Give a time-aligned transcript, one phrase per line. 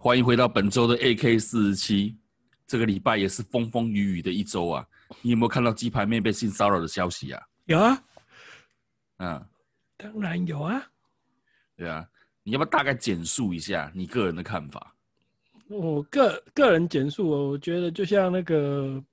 [0.00, 2.16] 有，欢迎回到本周的 AK 四十七。
[2.66, 4.86] 这个礼拜也是风风雨雨的一周啊！
[5.22, 7.42] 你有没有看到鸡排妹被性骚扰的消息啊？
[7.66, 8.02] 有啊，
[9.18, 9.46] 嗯，
[9.96, 10.82] 当然有啊。
[11.76, 12.08] 对啊，
[12.42, 14.94] 你要不要大概简述一下你个人的看法？
[15.68, 19.04] 我个个人简述，我觉得就像那个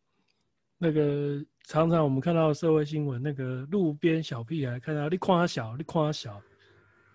[0.77, 6.39] 那个常常我们看到社会新闻，那个路边小屁孩看到你夸小，你夸小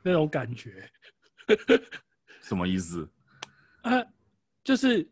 [0.03, 0.91] 那种感觉。
[2.43, 3.09] 什么意思？
[3.83, 4.05] 啊，
[4.65, 5.09] 就是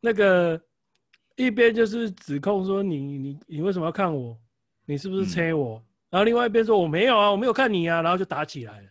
[0.00, 0.60] 那个
[1.36, 4.38] 一边就是指控说你你你为什么要看我？
[4.86, 5.78] 你是不是催我？
[5.78, 8.88] 嗯、然后另外一边说我没有啊，我没有看你啊，然后就打起来了。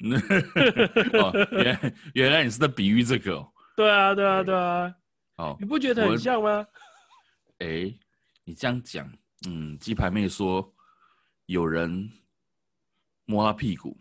[1.18, 3.52] 哦、原原来你是在比喻这个、哦？
[3.76, 4.94] 对啊，对啊，对啊。
[5.36, 6.66] 哦，你不觉得很像吗？
[7.58, 7.92] 哎，
[8.44, 9.10] 你这样讲，
[9.48, 10.72] 嗯，鸡排妹说
[11.46, 12.10] 有人
[13.24, 13.96] 摸她屁股。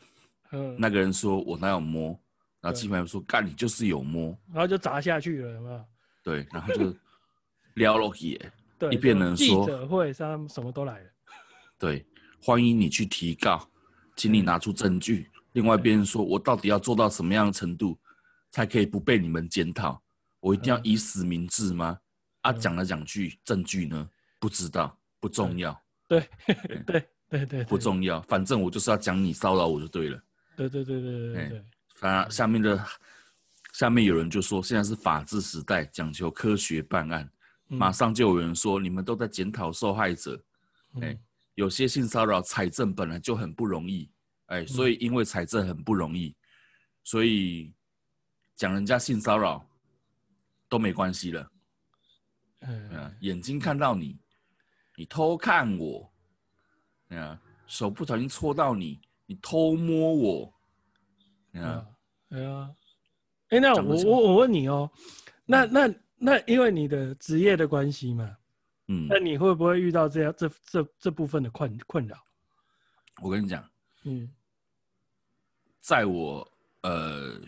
[0.52, 2.20] 嗯，那个人说：“我哪有摸？”
[2.64, 5.86] 然后鸡排妹说：“干，你就是有摸。”然后就砸下去了，有没有？
[6.24, 6.96] 对，然后就
[7.74, 8.42] 撩了起。
[8.80, 11.10] 对，一边人说：“记者会上什么都来了。”
[11.78, 12.06] 对，
[12.42, 13.70] 欢迎你去提告，
[14.16, 15.30] 请你拿出证据。
[15.36, 18.00] 嗯、另外一边说：“我到底要做到什么样的程度，
[18.52, 20.02] 才可以不被你们检讨？
[20.40, 22.00] 我一定要以死明志吗？”
[22.44, 24.10] 嗯、啊，讲来讲去证据呢？
[24.40, 25.78] 不知道，不重要。
[26.08, 30.22] 对对对对对，不重要，反正我就是要讲你骚扰我就对了。
[30.56, 31.66] 对对对对对对，
[32.04, 32.86] 对，反而下面的
[33.72, 37.30] 下面有人就说，现在是法治时代，讲求科学办案。
[37.70, 40.36] 嗯、马上就有人说，你们都在检讨受害者。
[41.02, 41.20] 哎、嗯，
[41.56, 44.12] 有些性骚扰财政本来就很不容易，
[44.48, 46.36] 哎，所以因为财政很不容易，嗯、
[47.04, 47.74] 所以
[48.56, 49.66] 讲人家性骚扰
[50.70, 51.52] 都没关系了。
[52.60, 54.20] 嗯，眼睛看到你，
[54.96, 56.14] 你偷看我，
[57.10, 59.00] 嗯，手不小心戳到你。
[59.26, 60.54] 你偷摸我，
[61.54, 61.88] 啊，
[62.34, 62.68] 对啊，
[63.50, 64.90] 哎，那我我我问你哦，
[65.46, 68.36] 那那那因为你的职业的关系嘛，
[68.88, 72.18] 嗯，那你会不会遇到这样这这这部分的困困扰？
[73.22, 73.64] 我跟你讲，
[74.06, 74.28] 嗯，
[75.78, 76.52] 在我
[76.82, 77.40] 呃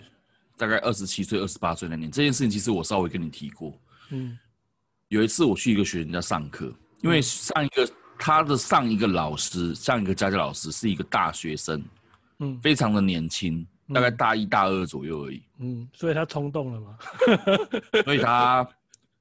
[0.55, 3.75] 大概二十七岁、二十八岁那年，这件事情其实我稍微跟你提过，
[4.11, 4.37] 嗯，
[5.07, 7.91] 有一次我去一个学生家上课，因为上一个。
[8.17, 11.83] 他的上一个老师，上一个家教老师是一个大学生，
[12.39, 16.97] 嗯，非常的年轻，大概大一、大二左右而已，嗯，所以他冲动了嘛，
[18.03, 18.67] 所以他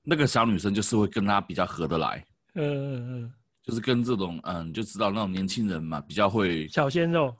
[0.02, 3.32] 那个小女生就是会跟他比较合得来，嗯嗯嗯，
[3.62, 7.34] 就是跟这种嗯，就知道那种年轻人嘛，比较会小鲜肉，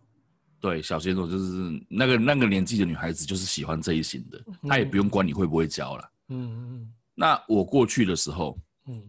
[0.60, 9.02] 对，小鲜肉就是那个那个年纪的女孩子就是喜欢这一型的，她也不用管你会不会教了，嗯嗯嗯，那我过去的时候，嗯。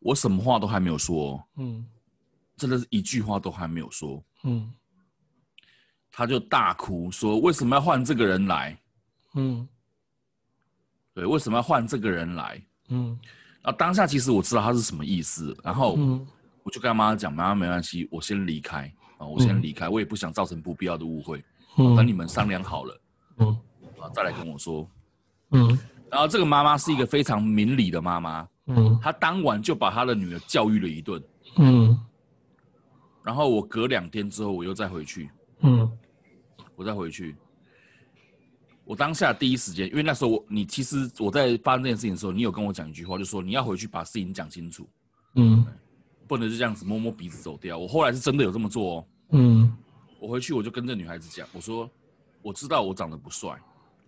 [0.00, 1.84] 我什么话都还没有说，嗯，
[2.56, 4.72] 真的是一句话都还没有说，嗯，
[6.10, 8.76] 他就大哭说：“为什么要换这个人来？”
[9.34, 9.68] 嗯，
[11.14, 12.62] 对，为什么要换这个人来？
[12.88, 13.18] 嗯，
[13.62, 15.98] 然后当下其实我知道他是什么意思，然后
[16.62, 21.44] 我就跟他妈妈讲：“妈妈，没关系，我先离开啊，我先离开，我也不想造成不必要的误会，
[21.76, 23.00] 等你们商量好了，
[23.38, 23.48] 嗯，
[24.00, 24.88] 啊，再来跟我说，
[25.50, 25.78] 嗯，
[26.10, 31.22] 然后这个妈妈是一个非常明理的妈妈。”嗯，她当晚就把她的女儿教育了一顿。
[31.56, 31.98] 嗯，
[33.22, 35.30] 然后我隔两天之后，我又再回去。
[35.60, 35.90] 嗯，
[36.76, 37.36] 我再回去。
[38.84, 44.88] 我当下第一时间，因为那时候我你其实我在发生这件事情的时候，你有跟我讲一句话，就说你要回去把事情讲清楚。
[45.34, 45.66] 嗯，
[46.26, 47.76] 不能就这样子摸摸鼻子走掉。
[47.76, 49.06] 我后来是真的有这么做哦。
[49.32, 49.76] 嗯，
[50.18, 51.90] 我回去我就跟这女孩子讲，我说
[52.40, 53.50] 我知道我长得不帅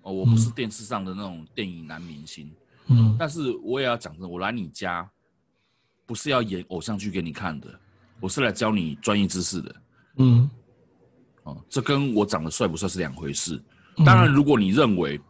[0.01, 2.51] 哦，我不是电视上的那种电影男明星。
[2.87, 5.09] 嗯，但是我也要讲真，我来你家，
[6.07, 7.69] 不是要演偶像剧给你看的，
[8.19, 9.77] 我是来教你专业知识的。
[10.17, 10.51] 嗯，
[11.51, 13.61] 哦，这跟我长得帅不帅是两回事。
[14.05, 15.21] 当然，如果你认为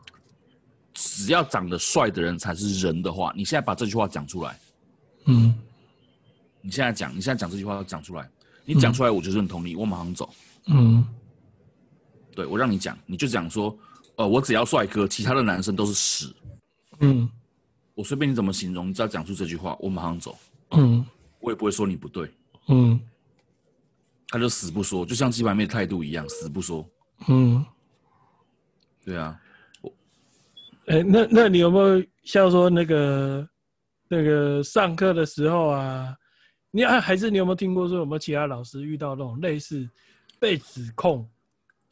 [0.94, 4.58] 只要长得帅的人才是人的话，你现在把这句话讲出来。
[5.26, 5.54] 嗯，
[6.60, 8.28] 你现在讲，你现在讲这句话讲出来，
[8.64, 10.28] 你讲出来我就认同你，我马上走。
[10.66, 11.04] 嗯，
[12.34, 13.76] 对，我让你讲，你就讲说，
[14.16, 16.34] 呃，我只要帅哥，其他的男生都是屎。
[17.00, 17.28] 嗯。
[17.96, 20.38] 我随便你怎么形容，你只要讲出这句话，我马上走。
[20.70, 21.04] 嗯，
[21.40, 22.30] 我也不会说你不对。
[22.68, 22.98] 嗯，
[24.30, 26.88] 他就死不说，就像鸡排妹的态度一样，死不说。
[27.28, 27.64] 嗯，
[29.04, 29.38] 对啊。
[29.82, 29.92] 我，
[30.86, 33.48] 哎、欸，那那你有没有像说那个
[34.08, 36.16] 那个上课的时候啊？
[36.70, 39.90] 你啊还是你有没有听过说有没有其他老师遇到那种类似
[40.38, 41.28] 被指控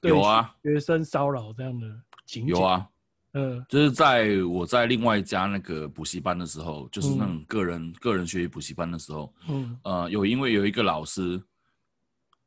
[0.03, 1.87] 有啊学生骚扰这样的
[2.25, 2.55] 情景？
[2.55, 2.89] 有啊。
[3.33, 11.43] 嗯，就是在我在另外一家那个补习班的时候，就是那种个人、嗯、个人学习补习班的时候，嗯，呃，有因为有一个老师，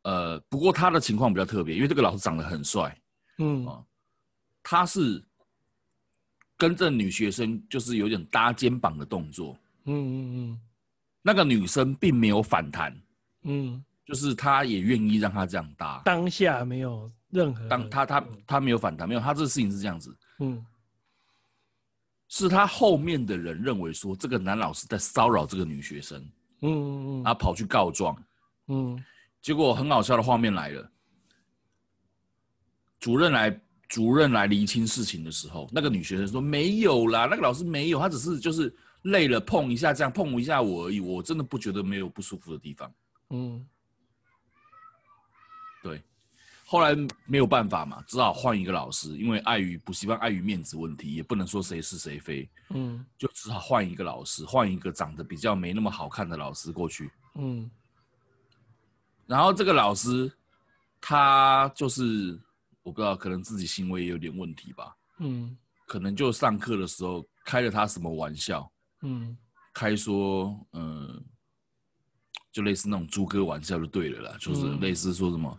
[0.03, 2.97] 呃，不过他的情况比较特别，因为这个老师长得很帅，
[3.37, 3.83] 嗯，啊，
[4.63, 5.23] 他是
[6.57, 9.57] 跟这女学生就是有点搭肩膀的动作。
[9.85, 10.61] 嗯嗯嗯，
[11.21, 12.95] 那个女生并没有反弹。
[13.43, 16.01] 嗯，就是他也愿意让他这样搭。
[16.05, 20.15] 当下没有任何，当他他他没有反弹，没有，他这个事情是这样子。
[20.39, 20.63] 嗯，
[22.27, 26.19] 是他后面的人认为说这个男老师在骚扰这个女学生。
[26.61, 28.15] 嗯嗯嗯，他跑去告状。
[28.67, 29.03] 嗯，
[29.41, 30.91] 结果很好笑的画面来了。
[32.99, 38.73] 主任来，主任来厘清事情的时候，那个女学生说没有啦，那个老师没有，她只是就是
[39.03, 42.93] 累了碰一下，这样碰一下我而已，我真的不觉得没有不舒服的地方。
[43.31, 43.67] 嗯，
[45.81, 45.99] 对，
[46.65, 46.95] 后来
[47.25, 52.47] 没有办法嘛，只好换一个老师，因为碍于补习班碍于面子问题，也不能说谁是谁非。
[52.69, 57.09] 嗯，就只好换一个老师，换一个长得比较没那么好看的老师过去。
[57.35, 57.69] 嗯，
[59.31, 60.31] 然后这个老师
[60.99, 62.39] 他就是。
[62.83, 64.95] 我不知道，可能自己行为也有点问题吧。
[65.19, 65.55] 嗯，
[65.85, 68.67] 可能就上课的时候开了他什么玩笑。
[69.03, 69.37] 嗯，
[69.71, 71.23] 开说，嗯、呃，
[72.51, 75.55] 就类似那种猪哥玩笑就对了啦，就是类似说什么、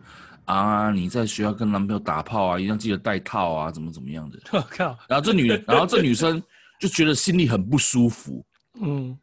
[0.47, 4.37] 嗯、啊，你在学校跟男朋友打炮啊，一定要记得带套啊，怎么怎么样的。
[4.51, 4.87] 我靠！
[5.07, 6.43] 然后这女，然后这女生
[6.77, 8.45] 就觉得心里很不舒服。
[8.81, 9.17] 嗯。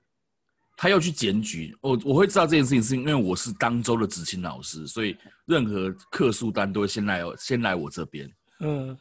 [0.82, 8.32] 他要去检举我，我会知道这件事情，是因为我是当周的执勤老师，所以任何客诉单都会先来先来我这边。
[8.60, 8.98] 嗯，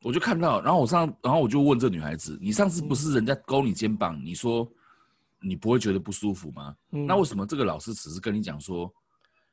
[0.00, 4.66] 我就看到，然后我上，然后我就问这女孩子：“你上次不是人家勾你肩膀，你说
[5.42, 6.74] 你不会觉得不舒服吗？
[6.92, 8.90] 嗯，那为什么这个老师只是跟你讲说，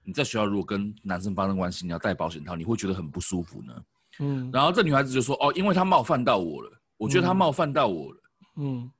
[0.05, 3.73] 你在学校如果跟男生发生关系，你要戴保险套，你会觉得很不舒服呢？”
[4.19, 8.19] 嗯，然后这女孩子就说：“哦，因为他冒犯到我了，我觉得他冒犯到我了。”
[8.55, 8.91] 嗯，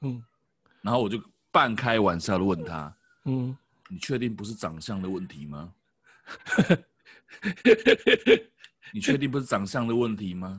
[0.00, 0.24] 嗯。
[0.88, 1.20] 然后我就
[1.52, 2.90] 半开玩笑的问他
[3.28, 3.54] ：“嗯，
[3.90, 5.70] 你确定不是长相的问题吗？
[8.90, 10.58] 你确定不是长相的问题吗？”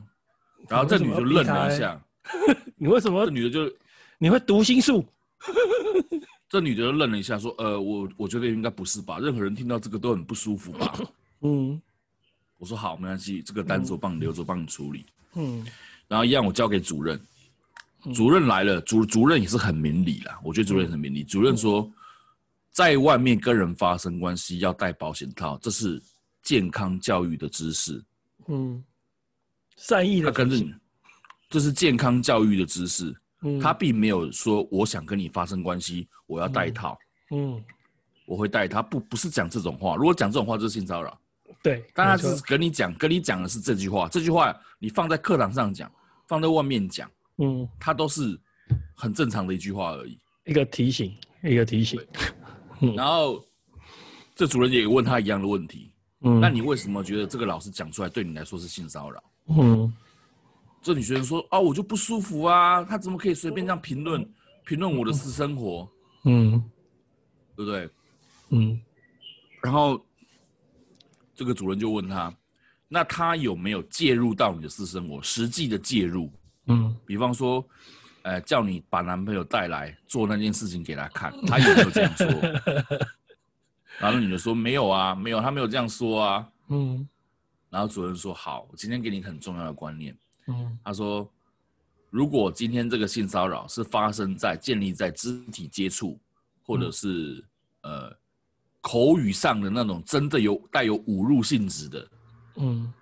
[0.70, 2.00] 然后这女的就愣了一下。
[2.78, 3.26] 你为什么？
[3.26, 3.76] 这女的就
[4.18, 5.04] 你会读心术？
[6.48, 9.18] 这女的就愣了一下，说：“呃，我我觉得应该不是吧？
[9.18, 10.96] 任何人听到这个都很不舒服吧？”
[11.42, 11.82] 嗯，
[12.56, 15.04] 我说：“好，没关系，这个单子我帮你留着，帮你处理。”
[15.34, 15.66] 嗯，
[16.06, 17.20] 然后一样我交给主任。
[18.14, 20.40] 主任来了，主主任也是很明理啦。
[20.42, 21.22] 我觉得主任很明理。
[21.22, 21.90] 主任说，
[22.70, 26.02] 在外面跟人发生关系要戴保险套，这是
[26.42, 28.02] 健康教育的知识。
[28.48, 28.82] 嗯，
[29.76, 30.30] 善意的。
[30.30, 30.74] 他跟着你，
[31.48, 33.14] 这是健康教育的知识。
[33.42, 36.98] 嗯，他并没有说我想跟你发生关系，我要戴套。
[37.30, 37.62] 嗯，
[38.26, 39.94] 我会戴他，不不是讲这种话。
[39.96, 41.18] 如果讲这种话，就是性骚扰。
[41.62, 44.08] 对，但他只是跟你讲，跟你讲的是这句话。
[44.08, 45.90] 这句话你放在课堂上讲，
[46.26, 47.10] 放在外面讲。
[47.40, 48.38] 嗯，他都是
[48.94, 51.98] 很正常的一句话而已，一个提醒，一个提醒。
[52.94, 53.42] 然后
[54.34, 59.22] 这主人也问他一样的问题，嗯，那你为什么觉得这个老师讲出来对你来说是性骚扰？
[59.48, 59.92] 嗯，
[60.82, 64.26] 这女学生说：“哦，我就不舒服啊，他怎么可以随便这样评论
[64.64, 65.90] 评论我的私生活？
[66.24, 66.62] 嗯，
[67.56, 67.88] 对不对？
[68.50, 68.80] 嗯。
[69.62, 70.00] 然后
[71.34, 72.34] 这个主人就问他，
[72.88, 75.22] 那他有没有介入到你的私生活？
[75.22, 76.30] 实际的介入？
[76.70, 77.64] 嗯，比方说，
[78.22, 82.26] 呃，叫你把男朋友带来做那件事情给他看， 他有没有这样说？
[83.98, 86.48] 然后女的说没有啊，没有，他没有这样说啊。
[86.68, 87.06] 嗯，
[87.68, 90.16] 然后主任说好，我今天给你很重要的观念。
[90.46, 91.28] 嗯，他说，
[92.08, 96.18] 如果今天这个性骚扰是发生在建立在肢体接触，
[96.62, 97.44] 或者是、
[97.82, 98.16] 嗯、呃
[98.80, 102.08] 口语上的那种真的有带有侮辱性质的，
[102.56, 102.92] 嗯，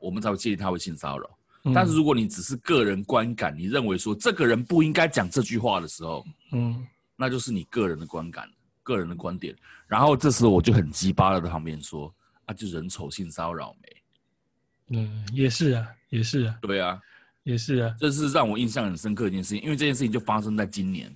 [0.00, 1.28] 我们才会建议他为性骚扰。
[1.74, 8.48] 但是如果你只是个人观感，你认为说这个人不应该讲这句话的时候，嗯，那就是你个人的观感、
[8.82, 9.54] 个人的观点。
[9.86, 12.14] 然后这时候我就很鸡巴的在旁边说
[12.46, 13.96] ：“啊，就人丑性骚扰没？”
[14.98, 17.00] 嗯，也是啊，也是啊，对啊，
[17.42, 17.94] 也是啊。
[17.98, 21.14] 这是让我印象很深刻的一件事情，因为这件事情就发生在今年。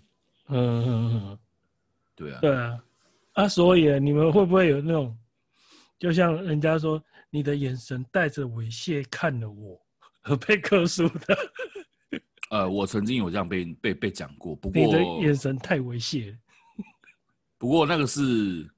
[0.49, 1.39] 嗯嗯嗯，
[2.15, 2.79] 对啊，对啊。
[3.33, 5.17] 啊，所以你们会不会有那种，
[5.99, 9.81] 就像人家说，你的眼神带着猥亵看了我？
[10.23, 11.39] 和被克诉的，
[12.51, 16.37] 呃，我曾经有这样被被被讲过，不过你的眼神太猥亵。
[17.59, 18.69] 不过那个是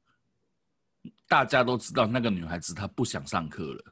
[1.28, 3.84] 大家都知道，那个女孩子她不想上课了。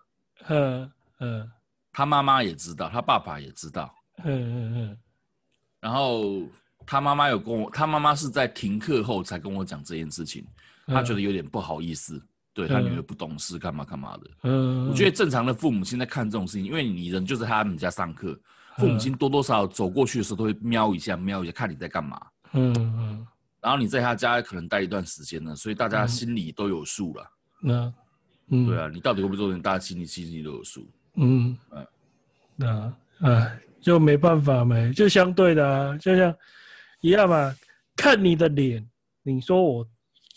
[0.49, 1.51] 嗯嗯，
[1.93, 3.95] 她妈妈也知道，她爸爸也知道。
[4.25, 4.99] 嗯嗯嗯。
[5.81, 6.43] 然后
[6.87, 10.47] 她妈妈有跟我，她妈妈是在停课后才跟我讲这件事情，
[10.87, 12.23] 她觉得有点不好意思。
[12.55, 14.31] 对他女儿不懂事，干嘛干嘛的。
[14.43, 18.39] 嗯，我觉得正常的父母亲在看这种事情，因为你人就在他们家上课，
[18.77, 22.21] 父母亲多多少少走过去的时候都会瞄一下，瞄一下看你在干嘛。
[22.53, 23.27] 嗯嗯。
[23.61, 27.31] 然后你在他家可能待一段时间了，所以大家心里都有数了。
[27.61, 27.95] 那，
[28.49, 30.87] 嗯，对啊，你到底会不会做人，大家心里心里都有数。
[31.15, 31.57] 嗯，
[32.57, 36.35] 那啊，就没办法没，就相对的啊，就像
[37.01, 37.55] 一样嘛。
[37.95, 38.85] 看你的脸，
[39.23, 39.87] 你说我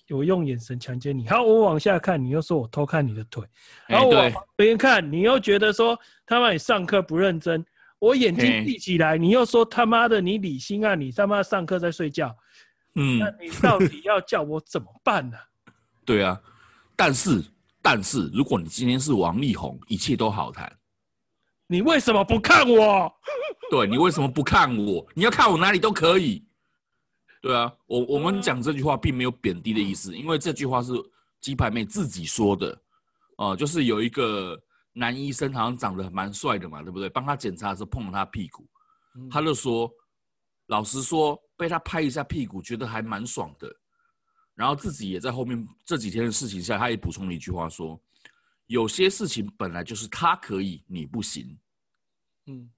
[0.09, 3.43] 我用眼神强奸你，好，我往下看，你又说我偷看你的腿，
[3.87, 7.65] 然后我往旁边看，你又觉得说他妈你上课不认真，
[7.97, 12.35] 我眼睛闭起来，你又说他妈的你理性啊，你他妈上课在睡觉，
[12.93, 15.37] 嗯，那你到底要叫我怎么办呢？
[16.05, 16.39] 对啊，
[16.95, 17.43] 但是
[17.81, 20.71] 但是如果你今天是王力宏，一切都好谈。
[21.67, 23.11] 你为什么不看我？
[23.71, 25.03] 对，你为什么不看我？
[25.15, 26.44] 你要看我哪里都可以。
[27.45, 30.93] 对啊，我我们讲这句话并没有贬低的意思，因为这句话是
[31.39, 32.71] 鸡排妹自己说的，
[33.37, 34.59] 哦、呃，就是有一个
[34.93, 37.07] 男医生好像长得蛮帅的嘛，对不对？
[37.07, 38.67] 帮他检查的时候碰了他屁股，
[39.29, 39.87] 他就说，
[40.65, 43.71] 老实说，被他拍一下屁股，觉得还蛮爽的。
[44.55, 48.01] 然后自己也在后面这几天的事情下，他也补充了一句话说。
[48.65, 51.55] 有些事情本来就是他可以，你不行。
[52.47, 52.71] 嗯，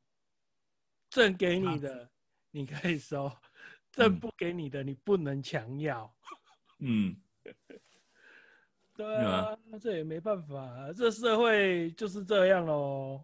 [1.10, 2.10] 朕给你的，啊、
[2.52, 3.30] 你可以收；
[3.98, 6.14] 朕不给你的，嗯、你不能强要。
[6.80, 7.16] 嗯，
[8.96, 13.24] 对啊，那、啊、这也没办法，这社会就是这样喽。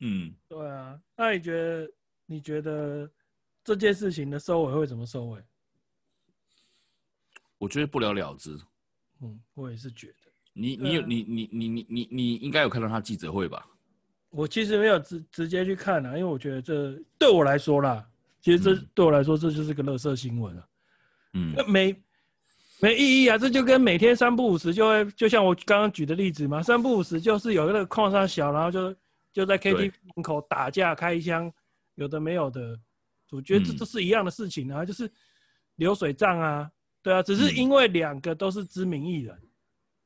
[0.00, 1.90] 嗯，对啊，那你觉得？
[2.26, 3.06] 你觉得
[3.62, 5.44] 这件事情的收尾会怎么收尾？
[7.58, 8.58] 我觉得不了了之。
[9.20, 10.14] 嗯，我也是觉得。
[10.54, 13.68] 你你有你你你你你你应该有看到他记者会吧？
[14.30, 18.10] 我其实没有直直接去看啊，因为我觉得这对我来说啦，
[18.44, 20.68] 其实这对我来说这就是个垃圾新闻了。
[21.32, 21.96] 嗯，那没
[22.78, 28.94] 没意义啊，这就跟每天三不五时就会，就像我刚刚举的例子嘛，三不五时就是有一个矿山小，然后就
[29.32, 31.50] 就在 KTV 门口打架开枪，
[31.94, 32.78] 有的没有的，
[33.30, 35.10] 我觉得这都是一样的事情啊，就是
[35.76, 36.70] 流水账啊，
[37.02, 39.42] 对啊，只是因为两个都是知名艺人，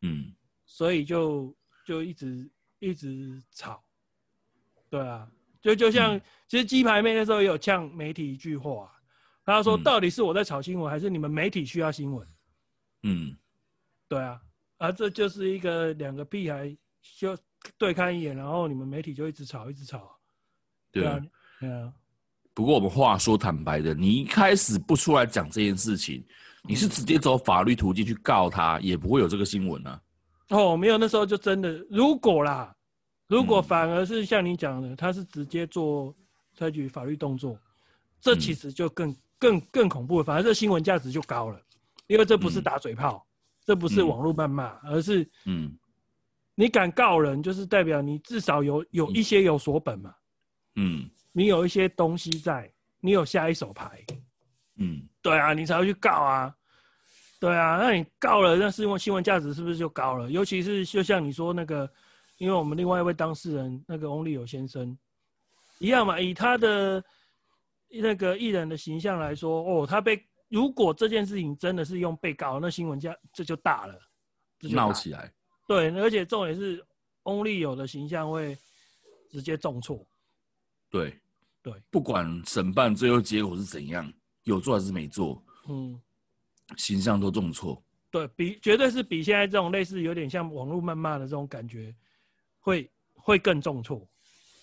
[0.02, 0.32] 嗯。
[0.70, 3.82] 所以就就一直一直吵，
[4.90, 5.26] 对啊，
[5.60, 8.90] 就就像、嗯、其实鸡排妹那时候也有呛媒体一句话，
[9.44, 12.26] 他说到底是我在炒新闻，还是你们媒体需要新闻？
[13.02, 13.36] 嗯，
[14.08, 14.40] 对啊，
[14.78, 16.76] 啊这就是一个两个屁孩
[17.18, 17.36] 就
[17.76, 20.16] 对看一眼，然后你们媒体就一直吵一直吵，
[20.92, 21.20] 对啊，
[21.60, 21.92] 对啊。
[22.54, 26.24] 不过我们话说坦白的，你一开始不出来讲这件事情，
[26.64, 30.02] 你是直接走法律途径去告他，也不会有这个新闻啊。
[30.48, 32.74] 哦，没有，那时候就真的，如果啦，
[33.28, 36.14] 如果反而是像你讲的，他是直接做
[36.54, 37.56] 采取法律动作，
[38.20, 41.60] 这其实就更更更恐怖了，反而这新闻价值就高了，
[42.06, 43.24] 因为这不是打嘴炮，
[43.64, 45.78] 这不是网络谩骂，而是嗯，
[46.54, 50.14] 你敢告人，就是代表你至少有有一些有所本嘛，
[50.76, 54.04] 嗯，你有一些东西在，你有下一手牌，
[54.76, 56.54] 嗯，对啊，你才会去告啊。
[57.40, 60.28] 对啊，那你告了，那新闻新闻价值是不是就高了？
[60.28, 61.88] 尤其是就像你说那个，
[62.38, 64.96] 因为我们另外一位当事人那个翁立友先生
[65.78, 67.04] 一样嘛，以他的
[67.88, 73.98] 那个艺人的形象来说，哦，他被如果这件事情真的是用被告，那新闻家这就大了，
[74.70, 75.32] 闹起来。
[75.66, 76.84] 对，而且重点是
[77.24, 78.56] 翁立友的形象会
[79.30, 80.04] 直接重挫。
[80.90, 81.18] 对
[81.62, 84.10] 对，不管审判最后结果是怎样，
[84.44, 86.00] 有做还是没做，嗯。
[86.76, 91.94] 形象都重挫，对比绝对是比现在这种类似有点像网络谩骂的这种感觉，
[92.60, 94.06] 会会更重挫。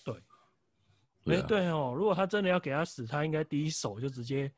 [0.04, 4.50] 对，哎对，哦，如果他真的要给他死，他应该第一手就直接。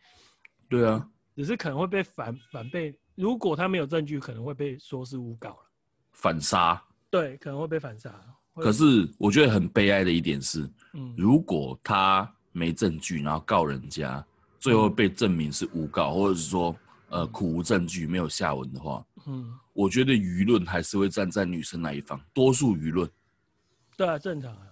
[0.68, 5.70] 对啊，只是可能会被反反被，如果他没有证据，可能会被说是诬告了，
[6.12, 6.82] 反杀。
[7.10, 8.14] 对，可能会被反杀。
[8.54, 14.24] 可是我觉得很悲哀的一点是，嗯，如果他没证据，然后告人家，
[14.58, 16.76] 最后被证明是诬告，或者是说。
[17.10, 23.10] 呃，苦无证据，没有下文的话，嗯，我觉得舆论还是会站在女生那一方，多数舆论。
[23.98, 24.68] 对啊，正常啊，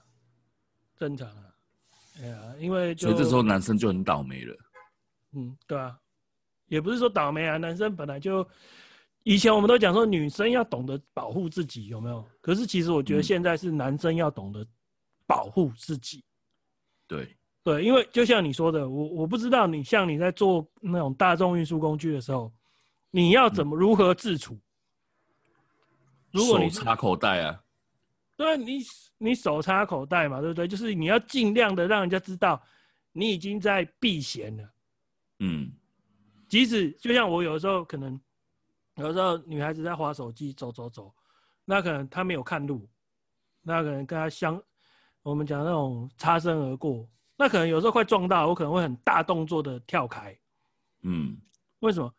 [0.96, 1.52] 正常啊，
[2.20, 4.56] 哎呀，因为所以这时候男生就很倒霉了。
[5.32, 5.98] 嗯，对啊，
[6.68, 8.48] 也不是说倒霉啊，男生本来就
[9.24, 12.24] 以前我们都讲说女生要懂得保护自己，有没有？
[12.40, 14.64] 可是其实我觉得现在是男生要懂得
[15.26, 16.18] 保护自己。
[16.18, 16.22] 嗯、
[17.08, 17.36] 对。
[17.64, 22.52] 对，因为就像你说的，我我不知道你像你在做那种大众运输工具的时候，
[23.10, 24.56] 你要怎么如何自处？
[26.30, 27.60] 如果你手插口袋啊，
[28.36, 28.80] 对，你
[29.18, 30.68] 你手插口袋嘛，对不对？
[30.68, 32.62] 就是你要尽量的让人家知道
[33.12, 34.70] 你已经在避嫌了。
[35.38, 35.72] 嗯，
[36.48, 38.20] 即使就像我有的时候可能，
[38.96, 41.14] 有时候女孩子在滑手机走走走，
[41.64, 42.88] 那可能她没有看路，
[43.62, 44.62] 那可能跟她相
[45.22, 47.08] 我们讲那种擦身而过。
[47.36, 50.38] 那可能有时候快撞到，我可能会很大动作的跳开。
[51.02, 51.36] 嗯，
[51.80, 52.12] 为什么？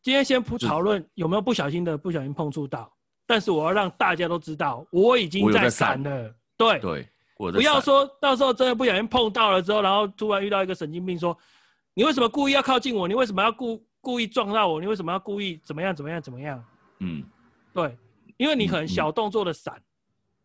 [0.00, 2.95] 今天先不讨论有没有不小心的不小心碰触到，
[3.26, 6.34] 但是我要让大家都知道我已经在闪了。
[6.56, 11.36] 对对，不要说到时候真的不小心碰到了之后，然后突然遇到一个神经病说，
[11.92, 13.06] 你为什么故意要靠近我？
[13.06, 14.80] 你为什么要故故意撞到我？
[14.80, 16.64] 你为什么要故意怎么样怎么样怎么样？
[17.00, 17.22] 嗯，
[17.74, 17.94] 对，
[18.36, 19.82] 因为你可能小动作的闪，嗯、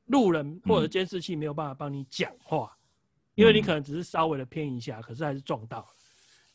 [0.08, 2.82] 路人或者监视器没有办法帮你讲话，嗯、
[3.36, 5.88] 因为你可能只是稍微的偏一下，可是还是撞到。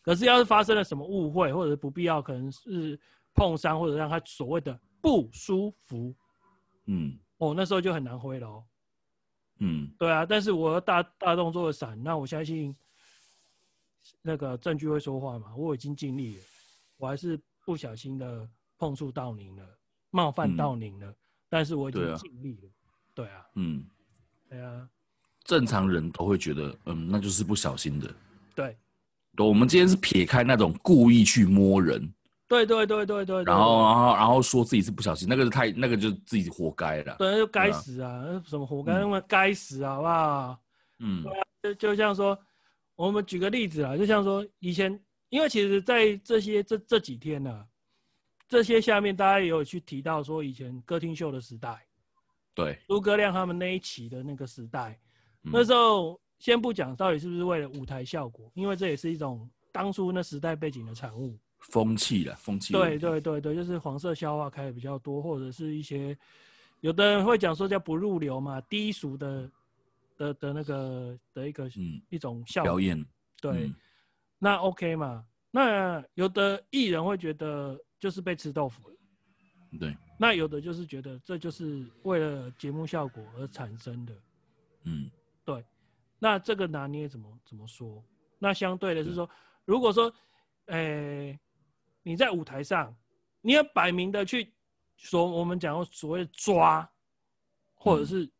[0.03, 2.99] 可是要是发生了什么误会，或者是不必要，可能是
[3.35, 6.15] 碰伤或者让他所谓的不舒服，
[6.87, 8.65] 嗯，哦，那时候就很难挥了哦。
[9.59, 12.75] 嗯，对啊，但是我大大动作的闪，那我相信
[14.21, 15.55] 那个证据会说话嘛。
[15.57, 16.43] 我已经尽力了，
[16.99, 18.49] 我还是不小心的
[18.79, 19.79] 碰触到您了，
[20.11, 21.17] 冒犯到您了，嗯、
[21.49, 22.71] 但是我已经尽力了。
[23.15, 23.87] 对啊，对啊，嗯，
[24.51, 24.89] 对啊，
[25.45, 28.15] 正常人都会觉得，嗯，那就是不小心的。
[28.55, 28.77] 对，
[29.39, 32.13] 我们今天是撇开那种故意去摸人。
[32.49, 37.17] 对对对对对，然后然后然后说自己是不小心，那个是太那个就自己活该了。
[37.19, 38.11] 对，就该死啊！
[38.11, 38.93] 啊什么活该？
[38.93, 40.59] 那么该死啊，好不好？
[41.01, 41.25] 嗯，
[41.63, 42.39] 就就像说，
[42.95, 44.97] 我们举个例子啊，就像说以前，
[45.29, 47.67] 因为其实，在这些这这几天呢、啊，
[48.49, 51.85] 这些下面大家也有去提到说，以前歌厅秀的时代，
[52.55, 54.97] 对，诸葛亮他们那一期的那个时代，
[55.43, 61.37] 嗯、那时候先不讲到底是不是为了舞台效果，因为这也是一种当初那时代背景的产物。
[61.69, 62.73] 风气了，风气。
[62.73, 66.17] 对对对对，就是黄色笑话开的比较多，或者是一些
[66.81, 69.51] 有的人会讲说叫不入流嘛，低俗的
[70.17, 73.05] 的的那个的一个、嗯、一种笑表演。
[73.41, 73.75] 对，嗯、
[74.39, 75.25] 那 OK 嘛？
[75.51, 78.97] 那有的艺人会觉得就是被吃豆腐了。
[79.79, 79.97] 对。
[80.19, 84.15] 那有的就是觉得这就是为了节目效果而产生的。
[84.85, 85.11] 嗯，
[85.45, 85.65] 对。
[86.19, 88.03] 那这个拿捏怎么怎么说？
[88.39, 89.29] 那相对的是说，
[89.65, 90.11] 如果说，
[90.67, 91.41] 诶、欸。
[92.07, 92.97] 你在舞台上，
[93.41, 94.55] 你要摆明的去
[94.95, 96.89] 说，我们讲所谓抓，
[97.75, 98.31] 或者是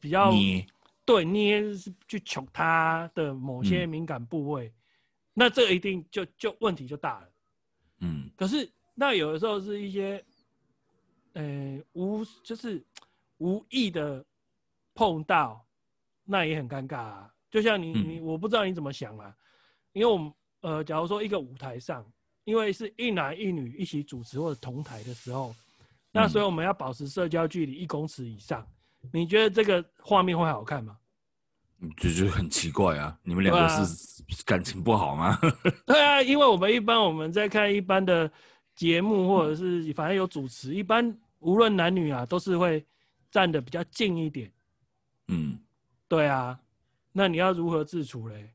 [0.00, 0.66] 比较捏
[1.04, 4.74] 对捏是去求他的某些敏感部位，嗯、
[5.34, 7.30] 那这一定就就问题就大了。
[8.00, 10.24] 嗯，可是那有的时候是一些，
[11.34, 12.84] 呃，无就是
[13.38, 14.26] 无意的
[14.94, 15.64] 碰到，
[16.24, 17.32] 那也很尴尬啊。
[17.52, 19.32] 就像你你，我不知道你怎么想啊，
[19.92, 22.04] 因为我们呃，假如说一个舞台上。
[22.50, 25.54] 因为是一男一女一起主持或者同台的时候，
[26.10, 28.66] 那所以我们要保持社交距离一公尺以上。
[29.12, 30.98] 你觉得这个画面会好看吗？
[31.96, 33.16] 就觉得很奇怪啊！
[33.22, 35.38] 你们两个是感情不好吗？
[35.86, 38.28] 对啊，因为我们一般我们在看一般的
[38.74, 42.84] 节目，或者是反正有主持，一般无论男女啊，都是会
[43.30, 44.52] 站的比较近一点。
[45.28, 45.56] 嗯，
[46.08, 46.58] 对啊，
[47.12, 48.52] 那你要如何自处嘞？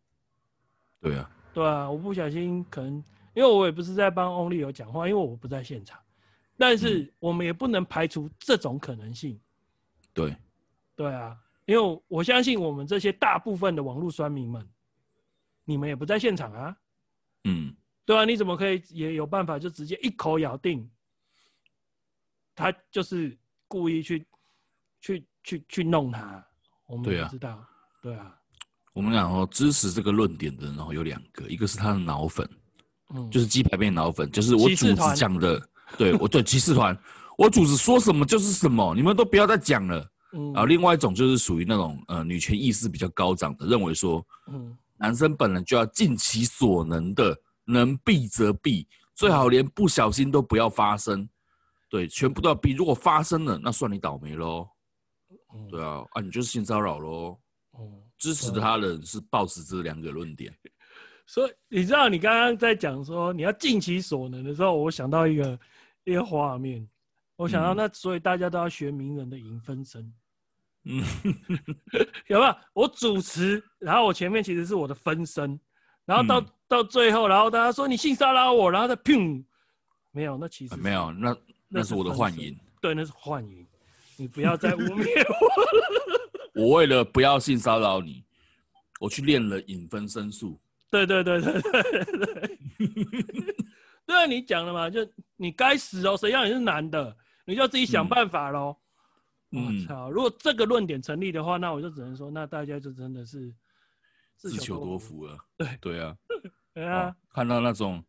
[1.00, 3.02] 对啊，对啊，我不小心可能。
[3.36, 6.00] 因为我也不是在帮翁立友讲话，因为我不在现场，
[6.58, 9.38] 但是我们也不能排除这种可能性。
[10.14, 10.34] 对，
[10.96, 14.66] 对啊，因为我相信我们这些大部分的网络酸民们，
[15.66, 16.78] 你们也不在现场啊。
[17.44, 20.90] 嗯，对啊，你怎么可以也有办法就直接一口咬定，
[22.56, 24.26] 他就是故意去
[25.02, 26.42] 去去去弄他？
[26.86, 27.68] 我们不知道。
[28.02, 28.40] 对啊，对啊，
[28.94, 32.50] 我们讲说支持这个论点的，然后有两个，一个是他的脑粉。
[33.32, 35.62] 就是鸡排变脑粉，就是我主子讲的，
[35.98, 36.98] 对我对骑士团，
[37.38, 40.08] 我主子说什么就是什么，你们都不要再讲了。
[40.34, 51.28] 嗯，然后另外一种就是属于那种呃女权意识比较高涨的，认为说，嗯，男生本来就要尽其所能的，能避则避，最好连不小心都不要发生，
[51.90, 52.74] 对，全部都要避。
[52.74, 54.68] 如果发生了，那算你倒霉喽。
[55.70, 57.38] 对啊，啊，你就是性骚扰喽。
[58.18, 60.54] 支持他的人是抱持这两个论点。
[61.26, 65.60] 所以你知道，你刚刚在讲说你要尽其所能的时候，我想到一个
[66.04, 66.88] 一个画面，
[67.36, 70.14] 我想到那所以大家都要学名人的影分身，
[70.84, 71.04] 嗯，
[72.28, 72.56] 有没有？
[72.74, 75.60] 我主持，然后我前面其实是我的分身，
[76.06, 79.44] 然后到、嗯、到最后，然后大家说你性骚扰我，然后再砰，
[80.12, 81.36] 没有，那其实没有，那
[81.68, 83.66] 那是我的幻影，对，那是幻影，
[84.16, 85.26] 你不要再污蔑
[86.54, 86.62] 我。
[86.62, 88.24] 我为了不要性骚扰你，
[89.00, 90.58] 我去练了影分身术。
[90.92, 92.58] 对对对对对对，
[94.06, 98.78] 对啊，你讲了嘛，就你该死哦，谁让你是男的，你就自己想办法喽。
[99.52, 103.54] 我、嗯、操，如果这个论点成立的话，那我就只能说，那大家就真的是
[104.38, 105.38] 自求多福了。
[105.58, 106.16] 对对啊，
[106.74, 108.04] 对啊，看到那种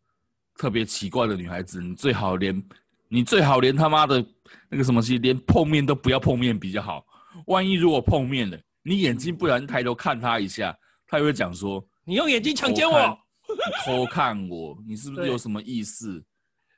[0.57, 2.63] 特别奇怪的女孩子，你最好连
[3.09, 4.25] 你最好连他妈的
[4.69, 7.05] 那个什么西，连碰面都不要碰面比较好。
[7.47, 11.85] 万一如果碰面了，你眼睛不然抬头看她一下，她也会讲说。
[12.07, 13.19] 你用眼睛强奸我，
[13.85, 16.25] 偷看我，你是不是有什么意思？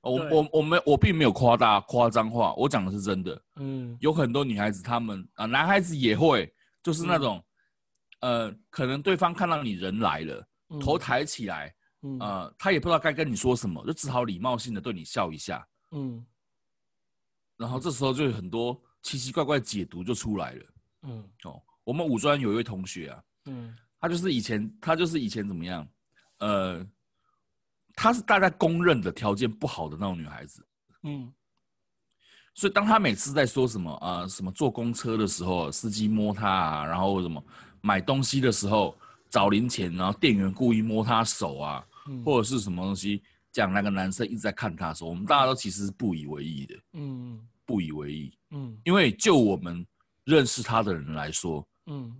[0.00, 3.42] 我我我没我并没有夸大夸张话，我讲的是真的。
[3.56, 6.50] 嗯，有很多女孩子，她们啊，男孩子也会，
[6.82, 7.44] 就是那种
[8.20, 10.48] 呃，可能对方看到你人来了，
[10.80, 11.74] 头抬起来，
[12.20, 16.24] 呃，他也不知道该跟你说什么，就只好礼貌性的对你笑一下，嗯，
[17.58, 20.64] 然后这时候就有很多奇奇怪怪解读就出来了，
[21.02, 25.86] 嗯，哦，我们五专有一位同学啊，嗯，他就是以前他就是以前怎么样，
[26.38, 26.86] 呃，
[27.94, 30.64] 她是大家公认的条件不好的那种女孩子，
[31.02, 31.32] 嗯。
[32.54, 37.40] 所以，当她每次在说什么啊、呃，什么坐公车的时候，司机摸她啊，然后什么
[37.80, 38.96] 买东西的时候
[39.30, 49.86] 找零钱，然后店员故意摸她手啊，嗯、或者是什么东西，讲那个男生一直在看她的时候，我们大家都其实是不以为意的，嗯，不以为意，嗯，因为就我们
[50.24, 52.12] 认识他的人来说，嗯，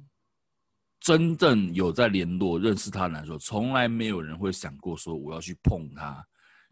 [1.00, 6.26] 真正有在联络认识他来说，从来没有人会想过说我要去碰他，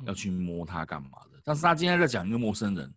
[0.07, 1.41] 要去摸他干嘛的。
[1.45, 2.93] 但是他今天在讲一个陌生人。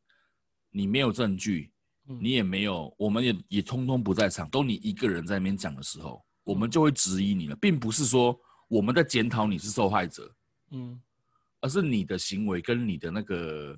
[0.71, 1.71] 你没有证据，
[2.05, 10.31] 你也没有，我们也也通通不在场，都你一个人在那边讲的时候，我们就会质疑你了，并不是说我们在检讨你是受害者，
[10.69, 11.01] 嗯，
[11.59, 13.75] 而是你的行为跟你的那个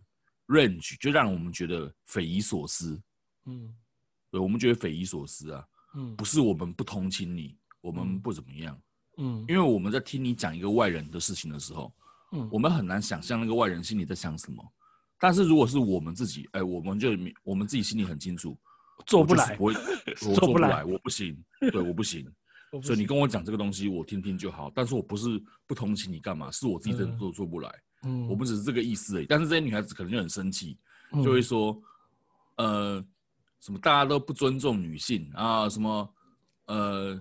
[0.48, 3.02] range 就让我们觉得匪夷所思，
[3.46, 3.74] 嗯，
[4.30, 8.80] 对，我们觉得匪夷所思啊，嗯，不是我们不同情你，我们不怎么样，
[9.17, 11.93] 嗯，因为我们在听你讲一个外人的事情的时候，
[12.32, 14.63] 嗯，我们很难想象那个外人心里在想什么。
[15.19, 17.10] 但是如果是我们自己，哎、欸，我们就
[17.43, 18.58] 我们自己心里很清楚，
[19.06, 19.71] 做不来，我
[20.27, 22.25] 我做不来，我不行，对， 我不行。
[22.82, 24.71] 所以你跟我讲这个东西，我听听就好。
[24.73, 27.69] 但是我不是不同情你干嘛，是我自己真的做做不来。
[28.04, 29.25] 嗯，我们只是这个意思而已。
[29.25, 30.77] 但是这些女孩子可能就很生气，
[31.23, 31.80] 就会说，
[32.56, 33.06] 呃，
[33.62, 36.13] 什么大家都不尊重女性啊，什么
[36.65, 37.17] 呃。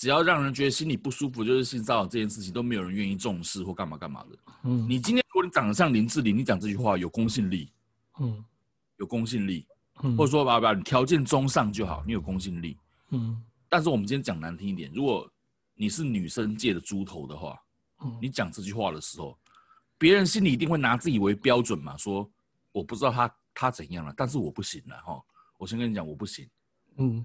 [0.00, 4.38] 只要让人觉得心里不舒服，就是性骚扰这件事情都没有人愿意重视或干嘛干嘛的。
[4.62, 7.72] 嗯，你今天如果你长得像林志玲，你讲这句话有公信力，
[8.20, 8.44] 嗯，
[8.98, 9.66] 有公信力，
[10.04, 12.78] 嗯，或者说吧吧，你条件中上就好，你有公信力，
[13.10, 13.42] 嗯。
[13.68, 15.28] 但是我们今天讲难听一点，如果
[15.74, 17.60] 你是女生界的猪头的话，
[18.04, 19.36] 嗯，你讲这句话的时候，
[19.98, 22.30] 别人心里一定会拿自己为标准嘛，说
[22.70, 25.20] 我不知道他他怎样了，但是我不行了哈，
[25.58, 26.48] 我先跟你讲我不行，
[26.96, 27.24] 嗯。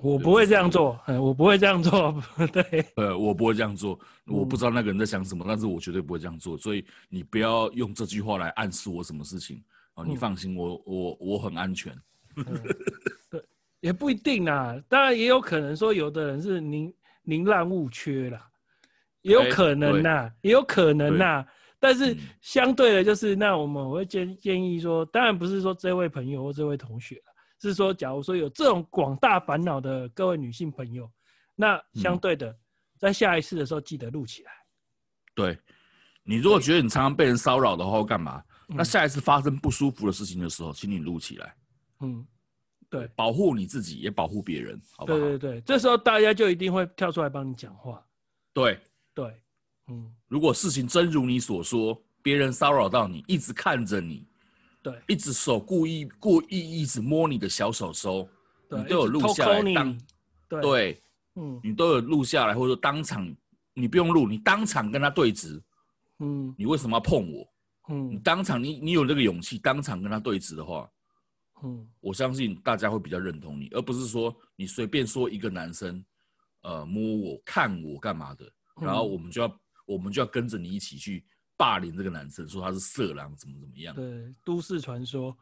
[0.00, 2.20] 我不会这样做，我不会这样做，
[2.50, 3.96] 对，呃，我不会这样做，
[4.26, 11.94] 我不知道那个人在想什么，但是我绝对不会这样做，所以你不要用这句话来暗示我什么事情，啊，你放心，我我我很安全，
[13.30, 13.44] 对，
[13.80, 18.48] 也不一定啊，当然也有可能说有的人是宁宁滥勿缺啦，
[19.20, 21.44] 也有可能呐，也有可能呐，
[21.78, 27.22] 但是相对的，就是那我们我会建建议说，当然不是说这位朋友或这位同学。
[27.68, 31.10] 是说，假如说有这种广大烦恼的各位女性朋友，
[31.54, 32.56] 那相对的，
[32.98, 34.52] 在下一次的时候记得录起来。
[35.34, 35.58] 对，
[36.24, 38.42] 你如果觉得你常常被人骚扰的话，干嘛？
[38.68, 41.54] 那下一次发生不舒服的事情的时候，请你录起来。
[42.00, 42.26] 嗯，
[42.88, 45.18] 对，保护你自己，也保护别人，好不好？
[45.18, 48.04] 对对对，这时候大家就一定会跳出来帮你讲话。
[48.52, 48.80] 对
[49.14, 49.26] 对，
[49.88, 54.26] 嗯，如果事情真如你所说，别人骚扰到你，一直看着你。
[54.82, 58.28] 对，一直手故意故意一直摸你的小手手，
[58.68, 59.62] 你都有录下来。
[59.72, 59.98] 当
[60.48, 61.02] 对，对，
[61.36, 63.32] 嗯，你都有录下来，或者说当场，
[63.74, 65.62] 你不用录，你当场跟他对质，
[66.18, 67.46] 嗯，你为什么要碰我？
[67.88, 70.90] 嗯，你当场你你有这个勇气当场跟他对质的话，
[71.62, 76.04] 嗯，我相信大家会比较认同你，而不是说你随便说一个男生，
[76.62, 81.24] 呃，摸我看我干嘛的，然后我们就要我们就要跟着你一起去。
[81.62, 83.94] 霸凌这个男生，说他是色狼，怎么怎么样？
[83.94, 85.32] 对，都市传说。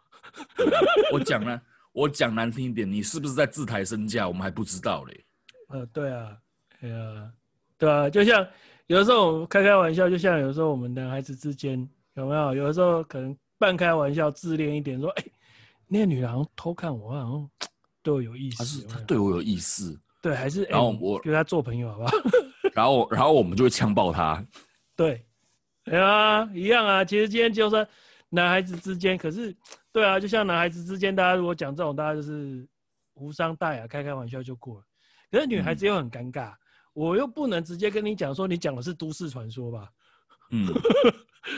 [1.11, 1.59] 我讲呢，
[1.93, 4.29] 我讲难听一点，你是不是在自抬身价？
[4.29, 5.25] 我们还不知道嘞。
[5.69, 6.37] 呃，对啊，
[6.79, 7.33] 对啊，
[7.79, 8.47] 对啊，就像
[8.87, 12.55] 有的时候我们开开玩笑，就像有的时候我们男孩子之间有没有？
[12.55, 15.33] 有的时候可能半开玩笑，自恋一点，说：“哎、欸，
[15.87, 17.51] 那个女的好像偷看我，好像
[18.03, 19.99] 对我有意思。”他对我有意思。
[20.21, 22.13] 对，还是、欸、然后我跟他做朋友好不好？
[22.75, 24.45] 然后，然后我们就会呛爆他。
[24.95, 25.25] 对。
[25.91, 27.05] 对啊，一样啊。
[27.05, 27.87] 其实今天就算
[28.29, 29.55] 男孩子之间，可是，
[29.91, 32.65] 对啊，就像男孩子之间，大家如果讲这种，大家就是
[33.15, 34.85] 无伤大雅，开开玩笑就过了。
[35.33, 36.59] 可是女孩子又很尴尬，嗯、
[36.93, 39.91] 我又不能直接跟你讲说你讲的是都市传说吧？
[40.53, 40.67] 嗯，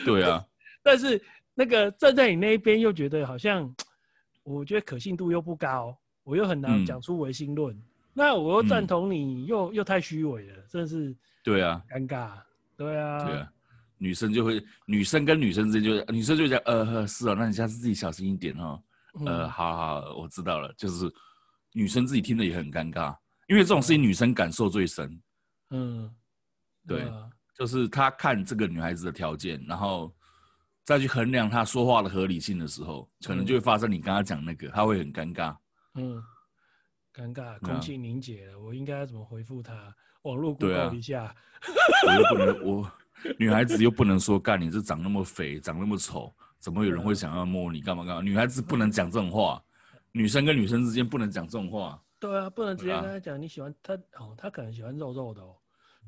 [0.07, 0.43] 对啊。
[0.83, 1.23] 但是
[1.55, 3.71] 那个站在你那一边，又觉得好像，
[4.45, 7.77] 我觉得可信度又不高，我又很难讲出唯心论。
[7.77, 7.83] 嗯、
[8.15, 11.15] 那我又赞同你，又、嗯、又太虚伪了，真的是。
[11.45, 11.83] 对啊。
[11.91, 12.31] 尴尬。
[12.79, 13.25] 对啊。
[13.25, 13.53] 对啊。
[14.03, 18.83] 女生就会，女生跟女生之间就，女生就讲，呃，是啊，那你下次自己小心一点哦。
[19.21, 20.75] 嗯、呃，好好，我知道了。
[20.77, 21.09] 就是
[21.73, 25.23] 女生自己听的也很尴尬，因为这种事情女生感受最深。
[25.71, 26.13] 嗯，
[26.85, 30.13] 对，啊、就是她看这个女孩子的条件，然后
[30.85, 35.57] 再去衡量她说话的合理性的时候，可能就会发生你刚刚讲那个，她会很尴尬。
[35.95, 36.21] 嗯，
[37.15, 39.95] 尴尬，空气凝结了，我应该怎么回复他？
[40.23, 41.35] 网络 Google 一下，
[42.07, 42.93] 我又不能，我
[43.39, 47.81] 女孩子又不能说干你这长那么肥，长那么丑，怎么有人会想要摸你？
[47.81, 48.23] 干嘛干嘛？
[48.23, 49.63] 女孩子不能讲这种话，
[50.13, 52.01] 女生跟女生之间不能讲这种话。
[52.19, 55.57] 对啊，不能直接跟他讲你喜欢他哦，他可能喜欢肉肉的哦。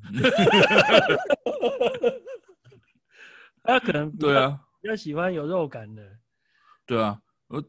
[3.63, 6.03] 他可能对啊，比较喜欢有肉感的。
[6.85, 7.63] 对啊，我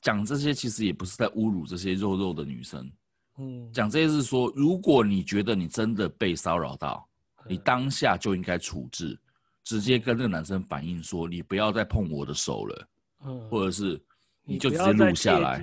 [0.00, 2.90] 讲这些其实也不是在侮辱这些肉肉的女生。
[3.38, 7.08] 嗯，讲这些是说，如果你觉得你真的被骚扰到，
[7.48, 9.18] 你当下就应该处置，
[9.62, 12.88] 直接跟这个男生反映说，你不要再碰我的手了，
[13.24, 14.00] 嗯，或者是
[14.44, 15.58] 你就直接录下来。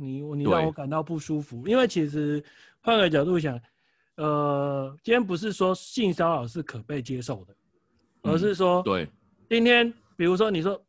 [0.00, 2.42] 你你让我感到不舒服，因为其实
[2.80, 3.60] 换个角度想，
[4.14, 7.54] 呃，今天不是说性骚扰是可被接受的，
[8.22, 9.08] 而是说，对，
[9.48, 10.80] 今天比如说你说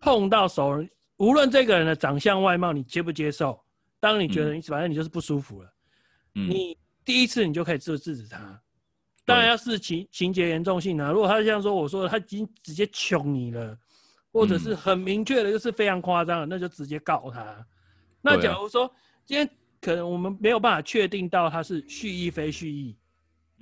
[0.00, 0.86] 碰到熟人，
[1.16, 3.58] 无论这个人的长相外貌你接不接受，
[3.98, 5.72] 当你觉得你反正你就是不舒服了，
[6.34, 8.60] 嗯，你第一次你就可以制制止他，
[9.26, 11.10] 当然要视情情节严重性啊。
[11.10, 13.76] 如果他像说我说的他已经直接穷你了，
[14.32, 17.66] 或者是很明确的就是非常夸张的，那就直接告他。
[18.22, 18.90] 那假如说
[19.24, 19.48] 今天
[19.80, 22.96] 可能我们没有办法确定到他是蓄意非蓄意，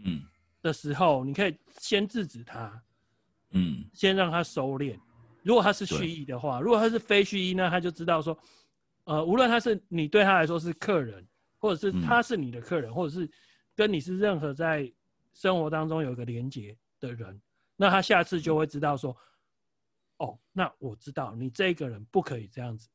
[0.05, 0.22] 嗯，
[0.61, 2.83] 的时候，你可以先制止他，
[3.53, 4.98] 嗯，先让他收敛。
[5.42, 8.38] 如果他是蓄意的话，如果他是非蓄意，那他就知道说，
[9.05, 11.27] 呃，无论他是你对他来说是客人，
[11.59, 13.31] 或者是他是你的客人，或者是
[13.77, 14.90] 跟你是任何在
[15.35, 17.38] 生活当中有一个连接的人，
[17.77, 19.14] 那他下次就会知道说，
[20.16, 22.88] 哦，那我知道你这个人不可以这样子，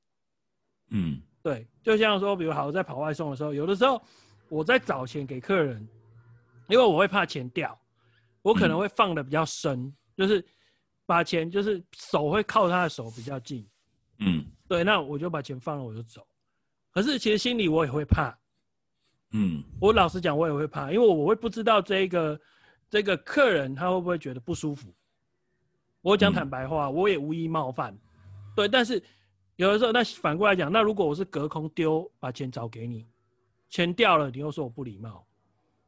[0.90, 1.22] 嗯。
[1.42, 4.02] 对，就像说，比如好我在跑外送的时候，有的时候
[4.50, 5.88] 我在找钱给客人，
[6.68, 7.80] 因为我会怕钱掉，
[8.42, 10.46] 我可能会放的比较深，嗯、就是
[11.06, 13.66] 把钱就是手会靠他的手比较近，
[14.18, 16.28] 嗯，对，那我就把钱放了我就走。
[16.92, 18.38] 可是其实心里我也会怕，
[19.32, 22.40] 嗯，我老实讲我也会怕，因为我会不知道这个
[22.90, 24.94] 这个客人他会不会觉得不舒服。
[26.02, 27.98] 我讲坦白话，嗯、我也无意冒犯，
[28.56, 29.04] 对，但是。
[29.60, 33.06] 有的时候，那反过来讲，那如果我是隔空丢把钱找给你，
[33.70, 35.28] 钱掉了，你又说我不礼貌，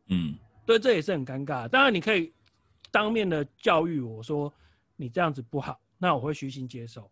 [0.07, 1.69] 嗯，对，这也是很尴尬。
[1.69, 2.33] 当然，你可以
[2.91, 4.53] 当面的教育我说
[4.97, 7.09] 你这样子不好，那我会虚心接受，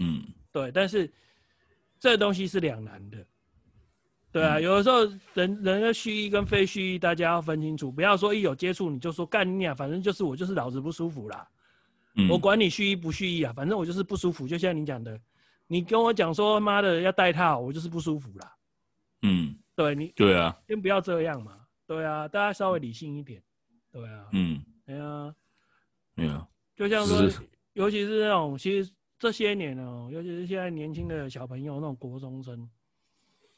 [0.00, 0.72] 嗯，对。
[0.72, 1.08] 但是
[2.00, 3.24] 这东西是两难的，
[4.34, 4.58] 对啊。
[4.58, 11.48] 嗯、有的时候人人的蓄意跟非蓄意，大家要分清楚，不要说一有接触你就说干你啊，反正就是我就是脑子不舒服啦，
[12.16, 15.16] 嗯、我管你蓄意不蓄意啊，反正我就是不舒服，就像你讲的。
[15.66, 18.52] 你跟我讲说妈的要戴套，我就是不舒服啦。
[19.22, 21.58] 嗯，对你对啊，先不要这样嘛。
[21.86, 23.42] 对啊，大家稍微理性一点。
[23.90, 25.34] 对啊，嗯，对啊，
[26.14, 27.40] 对啊，就像说，是
[27.72, 32.68] 尤其是那种，其实这些年哦、喔，尤其是现在年轻的小朋友，那种国中生，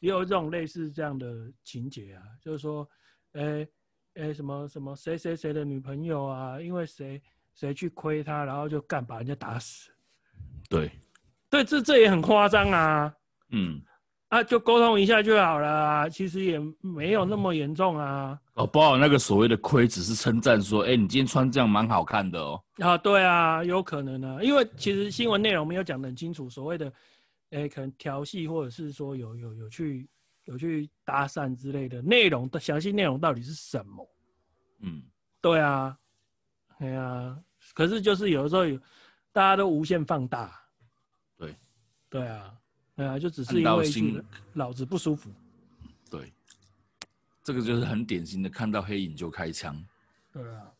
[0.00, 2.88] 也有这种类似这样的情节啊，就是说，
[3.32, 3.68] 诶、欸、
[4.14, 7.22] 哎、欸，什么什么谁谁谁的女朋友啊，因为谁
[7.54, 9.90] 谁去亏他，然后就干把人家打死。
[10.68, 10.90] 对。
[11.48, 13.14] 对，这这也很夸张啊。
[13.50, 13.80] 嗯，
[14.30, 18.36] 啊，就沟通一下就好了啊，其实也没有那么严重啊。
[18.54, 22.60] 哦，不好，那个所谓的亏只是称赞说，哎，你今天穿这样蛮好看的哦。
[22.78, 26.92] 啊，对啊，有可能啊，因为其实新闻内容没有讲得很清楚，所谓的，
[27.50, 30.08] 哎，可能调戏或者是说有有有去
[30.44, 34.08] 有去搭讪之类的内容的详细内容到底是什么？
[34.80, 35.02] 嗯，
[35.40, 35.96] 对啊，
[36.78, 37.38] 对啊，
[37.74, 38.76] 可是就是有的时候有
[39.32, 40.60] 大家都无限放大。
[41.36, 41.56] 对
[42.10, 42.54] 对啊，
[42.94, 45.30] 对啊，就只是因为脑子不舒服。
[46.10, 46.32] 对，
[47.42, 49.82] 这个就是很典型的，看到黑影就开枪。
[50.32, 50.72] 对啊，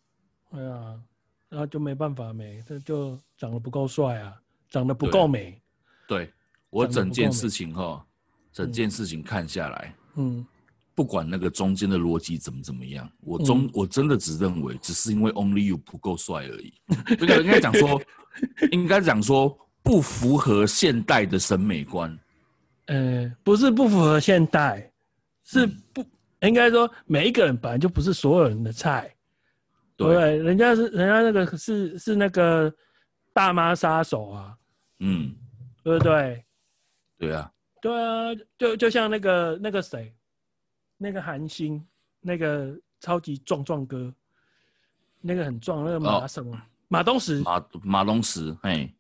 [0.50, 1.00] 对啊，
[1.48, 5.60] 然后就没办法没，他就长得不够帅啊，长得不够美。
[6.06, 6.32] 对
[6.76, 8.04] 我整件事情哈，
[8.52, 10.46] 整件事情看下来，嗯，
[10.94, 16.74] 不管那个中间的逻辑怎么怎么样，我中、嗯、我真的只认为，只是因为 Only You 不够帅而已。
[17.20, 18.02] 应该应该讲说，
[18.70, 19.56] 应该讲说。
[19.86, 22.18] 不符合现代的审美观，
[22.86, 24.92] 呃，不是不符合现代，
[25.44, 29.08] 是不、嗯、应该说每一个人本来就不是所有人的菜，
[29.96, 32.74] 对，对，人家是人家那个是是那个
[33.32, 34.56] 大妈杀手啊，
[34.98, 35.32] 嗯，
[35.84, 36.44] 对不对？
[37.18, 37.50] 对啊，
[37.80, 40.14] 对啊，就就像那个那个谁，
[40.96, 41.84] 那个韩星，
[42.20, 44.12] 那个超级壮壮哥，
[45.20, 48.92] 那个很壮，那个马什么、哦、马东石，马马东石，嘿。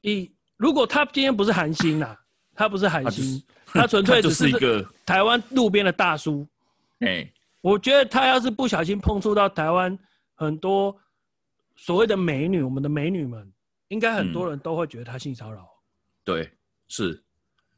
[0.00, 2.16] 一如果他今天不是韩星呐，
[2.54, 6.46] 他不是韩星，他纯粹 只是一个台湾路边的大叔。
[7.00, 9.96] 哎，我觉得他要是不小心碰触到台湾
[10.34, 10.96] 很多
[11.76, 13.52] 所谓的美女，我们的美女们，
[13.88, 15.68] 应该很多人都会觉得他性骚扰。
[16.24, 16.50] 对，
[16.88, 17.22] 是，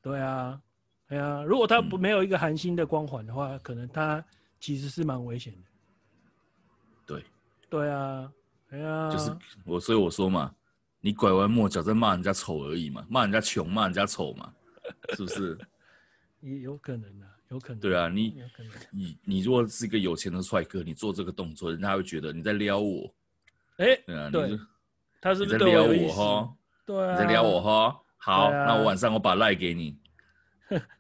[0.05, 0.61] 对啊，
[1.09, 4.23] 对啊，如果他不没有一个寒星的光环的话，嗯、可能他
[4.61, 5.59] 其实是蛮危险的。
[7.07, 7.25] 对，
[7.71, 8.31] 对啊，
[8.69, 10.55] 哎呀，就是我，所以我说嘛，
[11.01, 14.53] 你拐弯抹角在骂人家丑而已嘛，骂人家穷，骂人家丑嘛，
[15.17, 15.59] 是不是？
[16.41, 17.81] 也有可能啊，有可能。
[17.81, 18.39] 对啊，你
[18.91, 23.11] 你你如果是一个有钱的帅哥，你做这个动作，人家会觉得你在撩我。
[23.79, 24.61] 哎、欸，对啊，对你
[25.21, 26.55] 他是，不是在撩我哈？
[26.85, 28.01] 对啊，你在撩我哈？
[28.25, 29.95] 好，啊、那我晚上我把赖给你。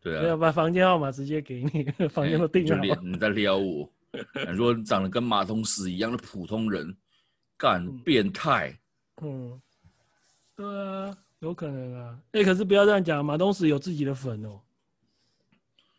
[0.02, 2.76] 对啊， 没有把房间号码直接给你， 房间都定了。
[2.76, 3.90] 欸、你在撩我？
[4.52, 6.94] 如果长得跟马东石一样的普通人，
[7.56, 8.78] 干变态。
[9.22, 9.58] 嗯，
[10.54, 12.18] 对啊，有可能啊。
[12.32, 14.60] 哎、欸，可是不要这样讲，马东石有自己的粉哦。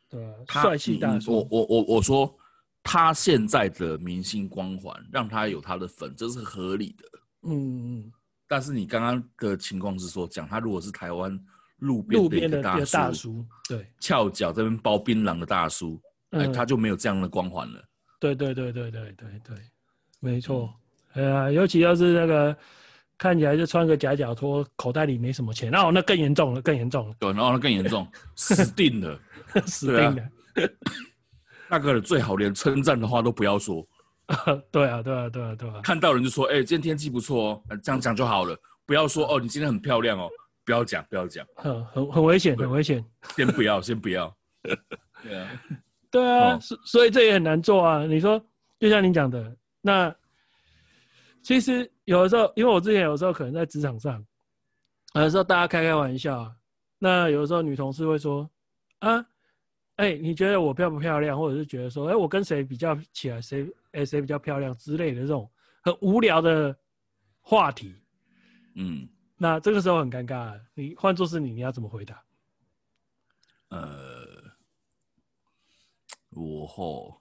[0.07, 1.33] 对啊，帅气大叔。
[1.33, 2.37] 我我我我说，
[2.83, 7.19] 他现在的明星光环让他有他的粉，这是合理的。
[7.49, 8.11] 嗯嗯。
[8.47, 11.39] 但是你刚刚的情况是说，讲他如果是台湾。
[11.79, 17.83] 路边的一个大叔，大叔对，翘脚这边包槟榔的大叔，哎、嗯，他就没有这样的光环了。
[18.17, 19.57] 对对对对对对对，
[20.21, 20.73] 没错。
[21.11, 22.57] 哎、嗯、呀，尤其要是那个
[23.17, 27.15] 看起来就穿个夹脚拖，口袋里没什么钱，那、哦、那更严重了，更严重了。
[27.19, 29.19] 对，然后那更严重， 死定了，
[29.67, 30.23] 死定了。
[31.69, 33.85] 那个最好连称赞的话都不要说。
[34.71, 35.81] 对啊，对啊，对啊，对啊。
[35.83, 40.29] 看到人就说：“哎、欸，今天天气不错哦。”这样讲就好了，不要说：“哦，你今天很漂亮哦。”
[40.65, 43.05] 不要讲，不要讲， 很很很危险，很危险。
[43.37, 44.35] 先不要，先不要。
[45.21, 45.61] 对啊，
[46.09, 48.03] 对啊，所、哦、所以这也很难做啊。
[48.07, 48.43] 你说，
[48.79, 50.13] 就像你讲的，那
[51.43, 54.25] 其实有的时候，因为我之前有时候可能在职场上，
[55.13, 56.51] 有的时候大家开开玩笑啊，
[56.97, 58.49] 那有的时候女同事会说
[58.99, 59.17] ：“啊，
[59.97, 65.49] 哎、欸，你觉得我漂不漂亮？”或者是觉得说：“哎、欸，我跟谁比较起来，谁哎谁比较漂亮之类的这种
[65.81, 66.77] 很无聊的
[67.41, 67.95] 话题。”
[68.75, 69.07] 嗯。
[69.37, 72.23] 那这个时候很尴尬，你换作是你，你要怎么回答？
[73.67, 74.25] 呃，
[76.29, 77.19] 我后，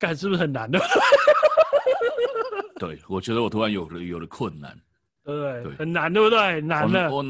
[0.00, 0.80] 干是不是很难的？
[2.76, 4.76] 对，我觉得我突然有了有了困难，
[5.22, 5.62] 对不对？
[5.62, 6.60] 对，很难，对不对？
[6.60, 7.24] 难的，我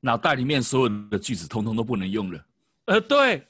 [0.00, 2.44] 脑袋里面所有的句子通通都不能用了。
[2.86, 3.46] 呃，对，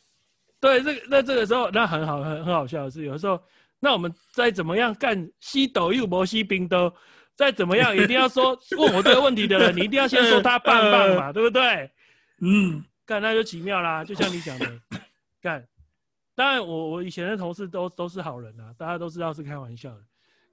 [0.61, 3.43] 对，这个那这个时候那很好，很很好笑的是，有的时候
[3.81, 6.93] 那我们再怎么样干西斗又磨西冰都。
[7.37, 11.91] 再怎么样，一定要说问我这个问题的人，你一定要先说他棒棒嘛， 对不对？
[12.41, 14.67] 嗯，干那就奇妙啦，就像你讲的，
[15.43, 15.63] 干。
[16.35, 20.01] 当然，我我以前的同事都都是好人啊，大家都知道是开玩笑的。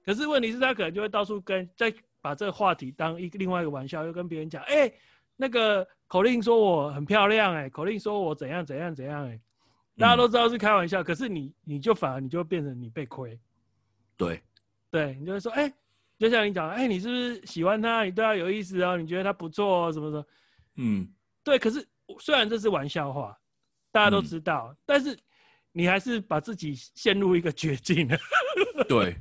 [0.04, 4.94] 可是问题是，他可能就会到处跟再把这个话题当一个另外一个玩笑，又跟别人讲，哎、欸，
[5.36, 9.40] 那个口令说我很漂亮、欸，哎，口令说我怎样怎样怎样、欸，哎，
[9.98, 13.38] 大家都知道是开玩笑，可是你你就反而你就变成你被亏。
[14.16, 14.42] 对，
[14.90, 15.74] 对你就会说，哎、欸。
[16.16, 18.04] 就像你讲，哎、欸，你是不是喜欢他？
[18.04, 18.96] 你对他有意思哦？
[18.96, 19.92] 你觉得他不错哦？
[19.92, 20.26] 什么什么？
[20.76, 21.08] 嗯，
[21.42, 21.58] 对。
[21.58, 21.84] 可是
[22.20, 23.36] 虽然这是玩笑话，
[23.90, 25.18] 大家都知道，嗯、但是
[25.72, 28.16] 你还是把自己陷入一个绝境了。
[28.88, 29.20] 对，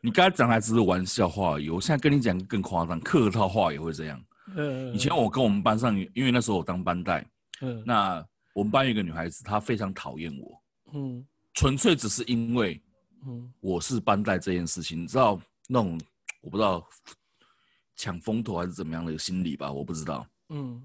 [0.00, 4.22] 你刚才讲还只是玩笑话而已，我现在跟你讲更夸张，客套话也会这样。
[4.56, 4.92] 嗯。
[4.92, 7.24] 以前我跟我们班上，因为那时候我当班带，
[7.60, 10.62] 嗯，那我们班有一个女孩子，她非常讨厌我，
[10.94, 12.82] 嗯，纯粹只是因为，
[13.26, 16.00] 嗯，我是班带这件事情，你知道那种。
[16.44, 16.84] 我不知道
[17.94, 20.26] 抢风头还是怎么样的一个心理吧，我不知道。
[20.48, 20.82] 嗯，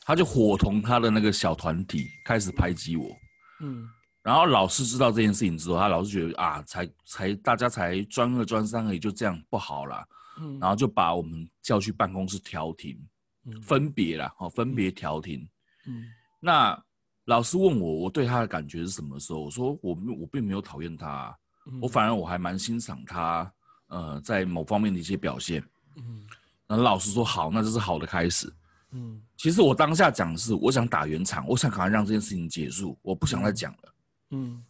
[0.00, 3.14] 他就伙同她的那个小团体开始排挤我。
[3.60, 3.86] 嗯，
[4.22, 10.08] 然后老师知道这件事情之后，他老是觉得啊，才才大家才专二专三而已，就这样不好啦。
[10.40, 12.98] 嗯，然后就把我们叫去办公室调停，
[13.44, 15.46] 嗯，分别啦，哦，分别调停。
[15.86, 16.06] 嗯，
[16.40, 16.82] 那
[17.26, 21.36] 老师问我我对他的感觉是什么时候，我说我我并没有讨厌他，
[21.80, 23.52] 我反而我还蛮欣赏他。
[23.92, 25.60] 呃，在某方面的一些表现，
[25.96, 26.24] 嗯，
[26.68, 28.48] 然后老师说好，那这是好的开始，
[28.92, 33.94] 嗯，其实我当下讲的是，我想打圆场，我想赶快让这件事情结束，我不想再讲了，
[34.30, 34.64] 嗯，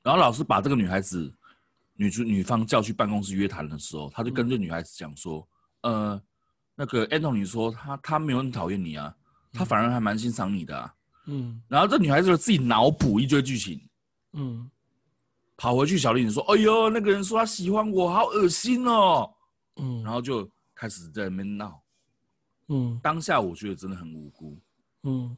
[0.00, 1.34] 然后老师把这个女孩子，
[1.94, 5.44] 女主女方叫去办公室约谈的时候，他就跟这女孩子讲说，
[5.80, 6.22] 嗯、呃，
[6.76, 9.12] 那个 Anthony 说他他没有很讨厌你啊，
[9.52, 10.94] 他反而还蛮欣赏你的、啊，
[11.26, 13.80] 嗯，然后这女孩子就自己脑补一堆剧情，
[14.32, 14.70] 嗯。
[15.56, 19.30] 跑回去，小丽你说：“哎呦，那个人说他喜欢我，好恶心哦。”
[19.76, 21.78] 嗯，然后就开始在那边闹。
[22.68, 24.56] 嗯，当下我觉得真的很无辜。
[25.02, 25.36] 嗯，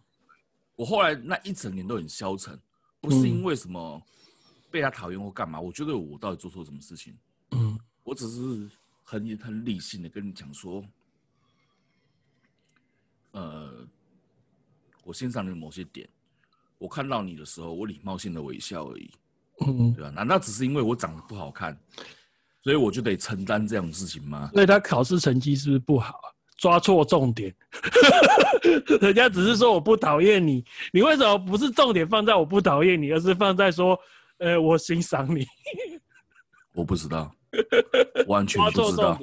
[0.76, 2.56] 我后来那一整年都很消沉，
[3.00, 4.00] 不是因为什么
[4.70, 5.60] 被他讨厌或干嘛。
[5.60, 7.18] 我觉得我到底做错什么事情？
[7.50, 8.70] 嗯，我只是
[9.02, 10.84] 很很理性的跟你讲说，
[13.32, 13.84] 呃，
[15.04, 16.08] 我欣赏你的某些点，
[16.78, 19.10] 我看到你的时候，我礼貌性的微笑而已。
[19.66, 21.76] 嗯，对啊，难道只是因为我长得不好看，
[22.62, 24.50] 所以我就得承担这样的事情吗？
[24.54, 26.20] 所以他考试成绩是不是不好？
[26.58, 27.52] 抓错重点，
[29.00, 33.98] 人家只是说我不讨厌你，你为什么不是重点放在我不讨厌你，而是放在说，
[34.38, 35.44] 呃，我欣赏你？
[36.72, 37.34] 我不知道，
[38.28, 39.18] 完全不知道，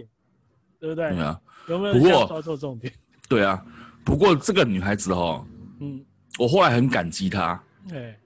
[0.82, 1.10] 对不对？
[1.12, 2.94] 对啊，有没有抓错重点？
[3.30, 3.66] 对啊，
[4.04, 5.46] 不过这个女孩子哈，
[5.80, 6.06] 嗯，
[6.38, 8.20] 我后来很感激她，哎，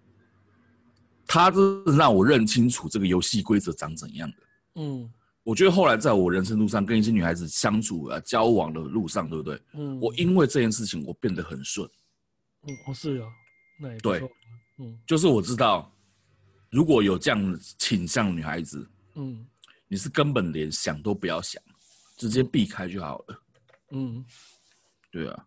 [1.28, 4.38] 她真是让我认清楚这个游戏规则长怎样的，
[4.76, 5.12] 嗯。
[5.46, 9.62] 我觉得后来在我人生路上跟一些女孩子相处啊、交往的路上，对不对？
[9.74, 11.86] 嗯，我因为这件事情我变得很顺。
[12.66, 13.28] 嗯，哦是啊，
[13.78, 14.22] 那也对，
[14.80, 15.94] 嗯，就是我知道，
[16.72, 19.46] 如果有这样倾向的女孩子，嗯，
[19.90, 21.62] 你是根本连想都不要想，
[22.16, 23.44] 直接避开就好了。
[23.92, 24.24] 嗯，
[25.12, 25.46] 对啊，嗯，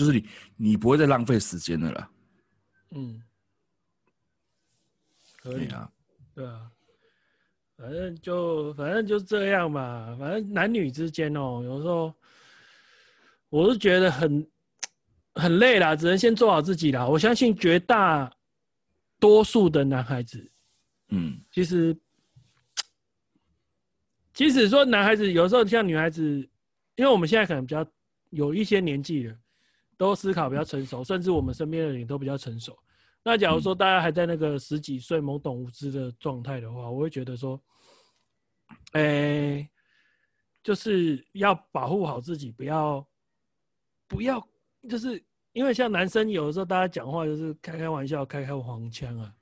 [0.00, 0.26] 就是你
[0.56, 2.10] 你不会再浪费时间的啦。
[2.92, 3.22] 嗯，
[5.42, 5.92] 可以啊，
[6.34, 6.70] 对啊。
[7.76, 12.14] 反正就反正就这样嘛，反正男女之间哦，有时候
[13.50, 14.50] 我是觉得很
[15.34, 17.06] 很累啦，只能先做好自己啦。
[17.06, 18.34] 我相信绝大
[19.18, 20.50] 多数的男孩子，
[21.08, 21.94] 嗯，其实
[24.32, 26.22] 即使说男孩子有时候像女孩子，
[26.96, 27.86] 因为我们现在可能比较
[28.28, 29.36] 有一些年纪了，
[30.00, 32.74] 都思考比较成熟，甚至我们身边的人都比较成熟。
[33.22, 37.60] 那假如说大家还在那个十几岁懵懂无知的状态的话，我会觉得说。
[38.92, 39.70] 哎、欸，
[40.62, 43.06] 就是要保护好自己，不要
[44.08, 44.42] 不要，
[44.88, 45.22] 就是
[45.52, 49.34] 因为像男生有的时候大家讲话就是开开玩笑、开开黄腔啊，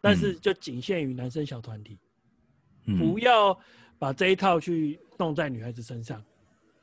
[0.00, 1.98] 但是就仅限于男生小团体，
[2.86, 3.56] 嗯，不要
[3.98, 6.24] 把这一套去弄在女孩子身上。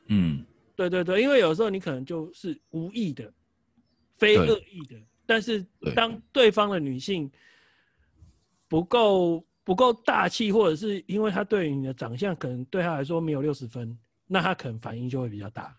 [0.07, 0.45] 嗯，
[0.75, 3.31] 对对对，因为有时候你可能就是无意的、
[4.15, 4.95] 非恶意的，
[5.25, 5.65] 但是
[5.95, 7.31] 当对方的女性
[8.67, 9.45] 不够。
[9.65, 13.97] 不够大气，或者是因为她对你的长相可能对她来说没有六十分，
[14.27, 15.75] 那她可能反应就会比较大。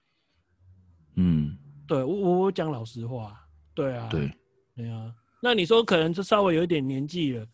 [1.14, 4.28] 嗯，对我我讲老实话，对啊，对，
[4.74, 5.14] 对啊。
[5.40, 7.46] 那你说可能就稍微有一点年纪了，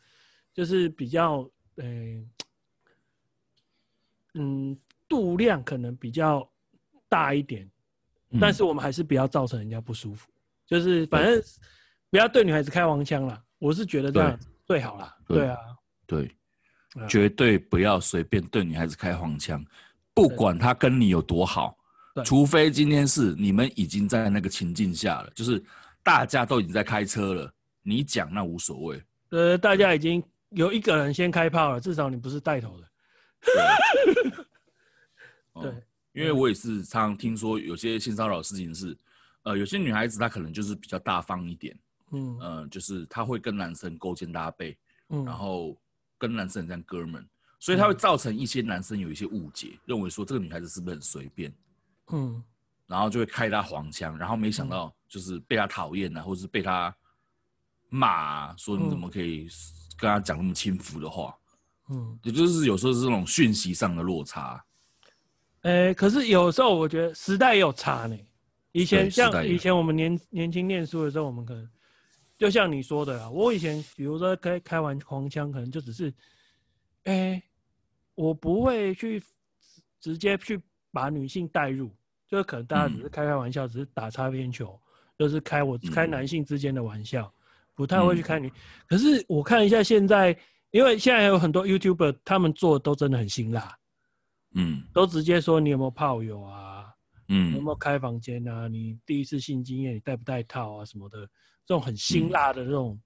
[0.55, 1.40] 就是比较，
[1.76, 2.26] 呃、欸，
[4.32, 4.74] 嗯，
[5.07, 6.51] 度量可能比较
[7.12, 7.70] 大一点，
[8.30, 10.30] 嗯，但是我们还是不要造成人家不舒服，
[10.66, 11.42] 就是反正
[12.08, 13.38] 不要对女孩子开黄腔啦。
[13.58, 15.58] 我是觉得这样最好啦，对，对啊。
[16.06, 16.34] 对，
[17.06, 19.62] 绝对不要随便对女孩子开黄腔，
[20.14, 21.76] 不管她跟你有多好，
[22.24, 25.62] 除非今天是你们已经在那个情境下了，就是
[26.02, 27.52] 大家都已经在开车了，
[27.82, 29.02] 你讲那无所谓。
[29.30, 32.88] 呃，大家已经有一个人先开炮了，至少你不是带头的。
[35.54, 35.72] 对， 对，
[36.12, 38.96] 因为我也是常常听说有些性骚扰的事情是，
[39.42, 41.78] 呃，有些女孩子她可能就是比较大方一点，
[42.10, 44.76] 嗯，呃，就是她会跟男生勾肩搭背，
[45.08, 45.76] 嗯，然后。
[46.18, 47.92] 跟男生很像哥们，所以她会。
[47.94, 51.52] 造成一些男生有一些误解，嗯，认为说这个女孩子是不是很随便，
[52.12, 52.40] 嗯，
[52.86, 56.94] 然后就会开她黄腔，然后没想到就是被她讨厌啊，或者是被她
[57.88, 59.48] 骂啊，说你怎么可以
[59.98, 61.36] 跟她讲那么轻浮的话，
[61.88, 64.64] 嗯，也就是有时候是这种讯息上的落差。
[65.62, 68.18] 欸，可是有时候我觉得时代也有差呢。
[68.72, 71.68] 以前像以前我们年年轻念书的时候，我们可能。
[72.38, 76.12] 就像你说的啦，我以前比如说开开完黄腔，可能就只是，
[77.04, 77.42] 哎、欸，
[78.16, 79.22] 我不会去
[80.00, 80.60] 直接去
[80.90, 81.88] 把女性带入，
[82.26, 84.76] 就是可能大家只是开开玩笑，嗯、只是打擦边球，
[85.16, 87.32] 就是开我开男性之间的玩笑，
[87.74, 88.52] 不太会去开女、嗯。
[88.88, 90.36] 可是我看一下现在，
[90.72, 93.78] 因为现在有很多 YouTuber，他们做的都真的很辛辣，
[94.55, 96.86] 嗯，都直接说你有没有炮友啊，
[97.28, 100.84] 嗯，有没有开房间啊，你第一次性经验你带不带套啊？
[100.84, 101.28] 什么的。
[101.64, 103.00] 这种很辛辣的这种、嗯、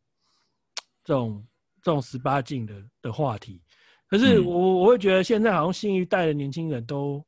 [1.05, 1.47] 这种
[1.82, 3.61] 这种十八禁的的话题，
[4.09, 7.22] 可是我、嗯、我会觉得现在好像新一代的年轻人都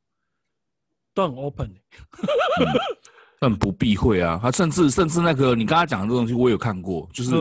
[1.13, 1.81] 都很 open，、欸。
[2.65, 4.39] 嗯、很不避讳啊。
[4.41, 7.35] 他甚至甚至那个你刚才讲的这东西，我有看过，就是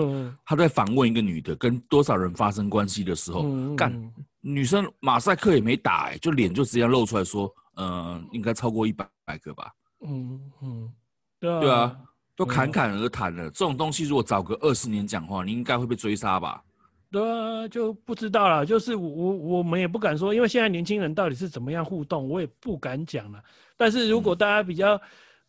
[0.44, 3.42] 他在访问一个女的跟多少人发生关系的时候，
[3.74, 4.12] 干、嗯、
[4.52, 9.06] 女生马赛克也没打、欸，就脸就直接露出来说，嗯、呃，应该超过一百
[9.42, 9.72] 个吧。
[10.00, 10.92] 嗯嗯，
[11.38, 11.60] 对啊。
[11.60, 12.00] 对啊
[12.38, 16.62] 都侃侃而谈了，这种东西如果早个二十年讲话，你应该会被追杀吧？
[17.10, 18.64] 对啊，就不知道了。
[18.64, 23.42] 就是我我我们也不敢说，因为现在年轻人到底是怎么样互动，我也不敢讲了。
[23.76, 25.00] 但是如果大家比较、嗯、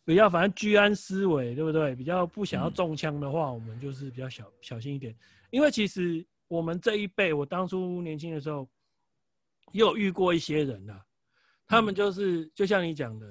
[0.04, 1.94] 比较反正居安思危，对不对？
[1.94, 5.14] 比较不想要中枪的话、嗯，我们就是比较小小心一点。
[5.50, 8.68] 因为其实我们这一辈，我当初年轻的时候，
[9.72, 11.04] 也有遇过一些人啊，
[11.66, 13.26] 他们就是、嗯、就像你讲的，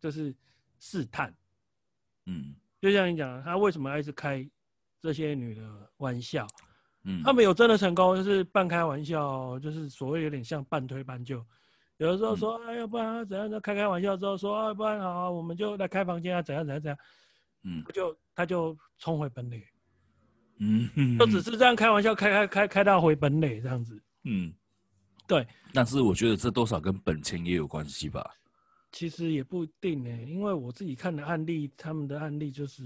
[0.00, 0.34] 就是
[0.78, 1.34] 试探，
[2.26, 2.54] 嗯。
[2.80, 4.46] 就像你讲，他为什么要一直开
[5.00, 5.62] 这些女的
[5.96, 6.46] 玩笑？
[7.04, 11.42] 嗯，他们有真的成功，就是半开玩笑，就是所谓有点像半推半就，
[11.96, 13.46] 有的时候说，哎，要不然怎样？
[13.48, 16.98] 怎样开开玩笑之后说，啊，不然好，我们就来开房间啊，怎样怎样怎样。
[17.62, 19.66] 嗯，就他就冲回本垒。
[20.58, 23.98] 嗯，就只是这样开玩笑，开开开开到回本垒这样子。
[24.24, 24.52] 嗯，
[25.26, 25.46] 对。
[25.72, 28.30] 但是我觉得这多少跟本钱也有关系吧。
[28.92, 32.84] 其实也不一定呢，因为我自己看的案例，他们的案例就是，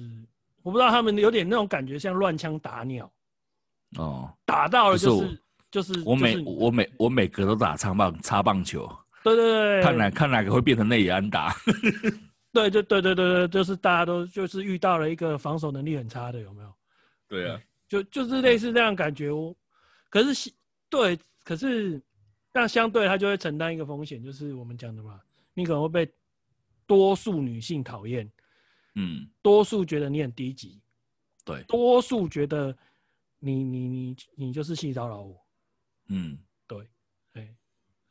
[0.62, 3.10] 我不知道他们有点那种感觉，像乱枪打鸟。
[3.96, 8.90] 哦，打到了就是就是我每我每我每个都打长棒擦棒球。
[9.22, 11.54] 对对对，看哪看哪个会变成内野安打。
[12.54, 16.74] 对对对对对对，就是大家都就是遇到了一个防守能力很差的，有没有？
[17.28, 19.54] 对啊，就就是类似这样感觉哦。
[20.08, 20.50] 可是
[20.88, 22.00] 对，可是
[22.52, 25.20] 那相对他就会承担一个风险，就是我们讲的嘛，
[25.54, 26.12] 你可能会被
[26.86, 28.30] 多数女性讨厌，
[28.94, 30.80] 嗯，多数觉得你很低级，
[31.44, 32.76] 对，多数觉得。
[33.40, 35.46] 你你你你就是性骚扰我，
[36.08, 36.36] 嗯，
[36.66, 36.84] 对，
[37.34, 37.56] 哎，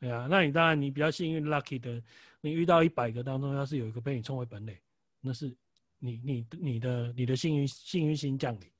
[0.00, 2.02] 对啊，那你当然你比较幸运，lucky 的，
[2.40, 4.80] 你遇到一百个当中，要是有一个被你冲回本垒，
[5.20, 5.54] 那是
[5.98, 8.70] 你你你的你的幸运幸运星降临，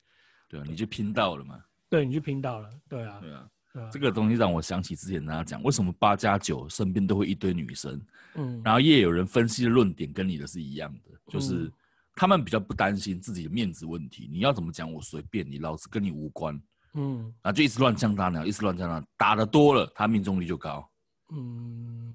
[0.49, 3.51] 对啊，你就拼到了嘛，对，你就拼到了，对啊，对啊，
[3.93, 8.01] 这个东西让我想起之前跟他讲，为什么八加九身边都会一堆女生，
[8.35, 11.55] 嗯，然后也有人分析的论点跟你的是一样的，就是。
[11.55, 11.73] 嗯
[12.21, 16.61] 他们比较不担心自己的面子问题，你要怎么讲我随便你，老子跟你无关。
[16.95, 20.91] 嗯，然后就一直乱枪打鸟，一直乱枪打，打的多了，他命中率就高。
[21.31, 22.12] 嗯，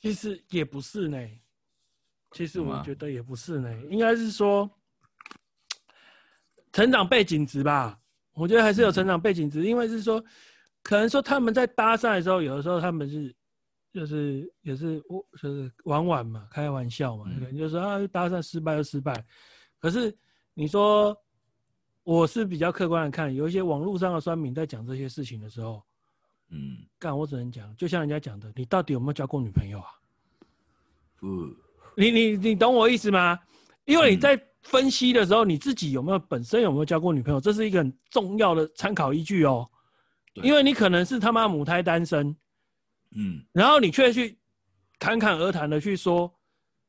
[0.00, 1.18] 其实也不是呢，
[2.30, 4.70] 其实我觉得也不是呢，嗯、应该是说
[6.72, 8.00] 成长背景值吧。
[8.34, 10.22] 我觉得还是有成长背景值，嗯、因为是说，
[10.82, 13.34] 可能说他们在搭讪的时候，有的时候他们是。
[13.94, 19.24] 就是也是我就是玩玩嘛，开玩笑嘛，可能就是说啊，搭讪失败就失败。
[19.78, 20.12] 可是
[20.52, 21.16] 你说
[22.02, 25.80] 我是比较客观的看，有一些网络上的酸民在讲这些事情的时候，
[26.48, 29.86] 嗯，干我只能讲，就像人家讲的，你到底有没有交过女朋友啊？
[31.20, 31.26] 不，
[31.96, 33.38] 你你你懂我意思吗？
[33.84, 39.68] 因为你在分析的时候，你自己有没有本身有没有交过女朋友，这是一个很重要的参考依据哦。
[40.34, 42.34] 因为你可能是他妈母胎单身。
[43.16, 44.36] 嗯，然后你却去
[44.98, 46.32] 侃侃而谈的去说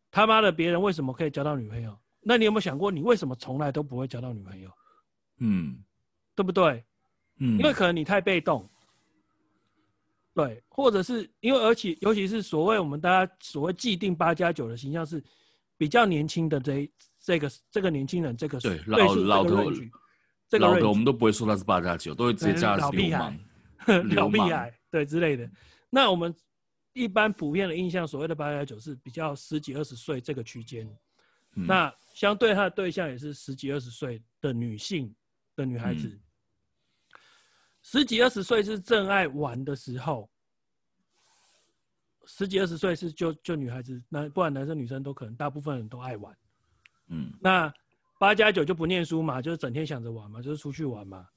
[0.10, 1.96] 他妈的别人为什么可以交到女朋友？
[2.22, 4.72] 那你有没有想过，你为什么从来都不会交到女朋友？
[5.38, 5.78] 嗯，
[6.34, 6.84] 对不对？
[7.40, 8.68] 嗯，因为可能你太被动，
[10.34, 15.24] 对，或者是因为而且尤其是所谓我们大家所谓既定八加九的形象是
[15.78, 16.90] 比较年轻的这
[17.26, 19.72] 这个这个年轻人这个对老老头
[20.48, 23.36] 这个老头我们都不会说他是八加九，都会直接叫他是流氓、
[24.16, 25.50] 老屁孩 对之类的。
[25.90, 26.34] 那我们
[26.94, 30.88] 一般普遍的印象，所谓的八加九是比较十几二十岁这个区间，
[31.56, 35.12] 嗯、那相对他的对象也是十几二十岁的女性
[35.56, 36.20] 的女孩子，嗯、
[37.82, 40.30] 十几二十岁是正爱玩的时候，
[42.28, 46.38] 十几二十岁是就就女孩子，那不管男生女生都可能，大部分人都爱玩，
[47.08, 47.74] 嗯，那
[48.18, 51.28] 八加九就不念书嘛，就是整天想着玩嘛，就是出去玩嘛，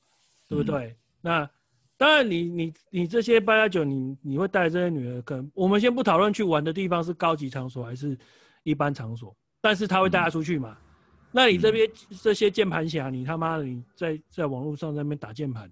[0.49, 0.87] 对不对？
[0.87, 1.51] 嗯、那
[1.97, 8.17] 当然你，你你你这些八加九，你你会带这些女儿，可能我们先不讨论去玩的地方是高级场所还是
[8.63, 10.77] 一般场所，但是他会带她出去嘛？
[10.81, 10.87] 嗯、
[11.33, 15.71] 那你这边、嗯、这些键盘侠，你他妈的你在在网络上在那边打键盘，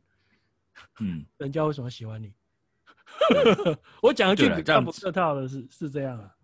[1.01, 2.33] 嗯， 人家为什么喜欢你？
[3.67, 6.35] 嗯、 我讲一句比较不客套的是是这样啊，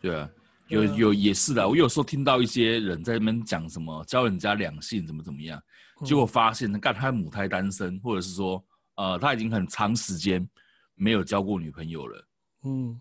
[0.00, 0.30] 对啊，
[0.70, 5.62] 有有也是的，我有时候听到一些人在那边讲什么教人家两性怎么怎么样，
[6.04, 8.64] 结果发现干他母胎单身，或者是说。
[8.96, 10.46] 呃，他已经很长时间
[10.94, 12.28] 没有交过女朋友了，
[12.64, 13.00] 嗯，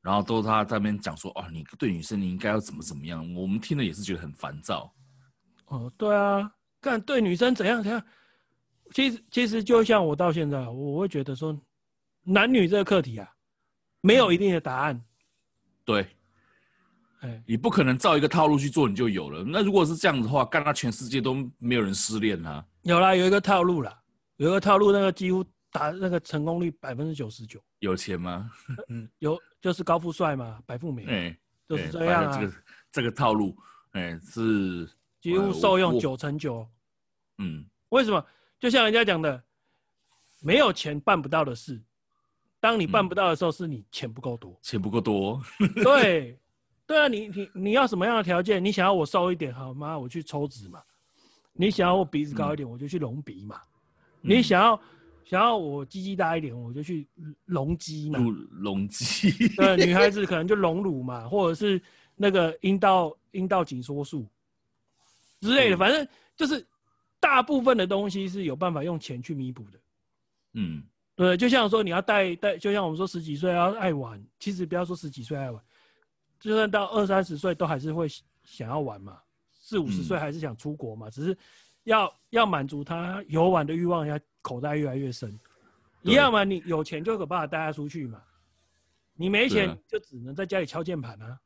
[0.00, 4.94] 然后都他在那边讲说，哦，你对女生你应该要怎么怎么样，我们听了也是觉得很烦躁。
[5.64, 6.48] 哦，对啊，
[6.80, 8.00] 干对女生怎样怎样，
[8.92, 11.58] 其实其实就像我到现在，我会觉得说，
[12.22, 13.28] 男女这个课题啊，
[14.02, 14.94] 没有一定的答案。
[14.94, 15.04] 嗯、
[15.84, 16.06] 对，
[17.20, 19.44] 哎，你不可能照一个套路去做你就有了。
[19.44, 22.64] 那如果是这样子的话，干到全世界都没有人失恋啊？
[22.82, 23.96] 有啦，有一个套路啦。
[24.36, 27.62] 有一个套路，那个几乎打那个成功率百分之九十九。
[27.80, 28.50] 有钱吗？
[28.88, 31.04] 嗯，有，就是高富帅嘛，白富美。
[31.04, 32.38] 哎、欸，就是这样啊。
[32.38, 32.54] 这个
[32.90, 33.54] 这个套路，
[33.92, 34.88] 哎、欸，是
[35.20, 36.66] 几乎受用九成九。
[37.36, 38.24] 嗯，为什么？
[38.58, 39.42] 就像人家讲的，
[40.40, 41.78] 没有钱办不到的事，
[42.60, 44.58] 当你办不到的时候，是你钱不够多。
[44.62, 45.38] 钱不够多。
[45.84, 46.39] 对，
[46.90, 48.64] 对啊，你你你要什么样的条件？
[48.64, 49.96] 你想要我瘦一点，好吗？
[49.96, 50.82] 我去抽脂嘛。
[51.52, 53.60] 你想要我鼻子高一点，嗯、我就去隆鼻嘛。
[54.20, 54.80] 你想要、嗯、
[55.24, 57.06] 想要我鸡鸡大一点，我就去
[57.44, 58.18] 隆鸡嘛。
[58.50, 59.30] 隆鸡。
[59.50, 61.80] 对，女孩子可能就隆乳嘛，或者是
[62.16, 64.26] 那个阴道阴道紧缩术
[65.40, 66.66] 之类的，反正就是
[67.20, 69.78] 大部分的东西是有办法用钱去弥补的。
[70.54, 70.82] 嗯，
[71.14, 75.62] 对，就像说你要带带，就像我们说十几岁要爱玩，其实不要说十几岁爱玩，
[76.40, 78.08] 就算到二三十岁都还是会
[78.42, 79.18] 想要玩嘛，
[79.50, 81.38] 四五十岁还是想出国嘛，嗯、只是
[81.84, 85.38] 要要满足他游玩的欲望，要口袋越来越深，
[86.02, 88.20] 一样嘛，你有钱就有办法带他出去嘛，
[89.14, 91.38] 你没钱就只能在家里敲键盘啊。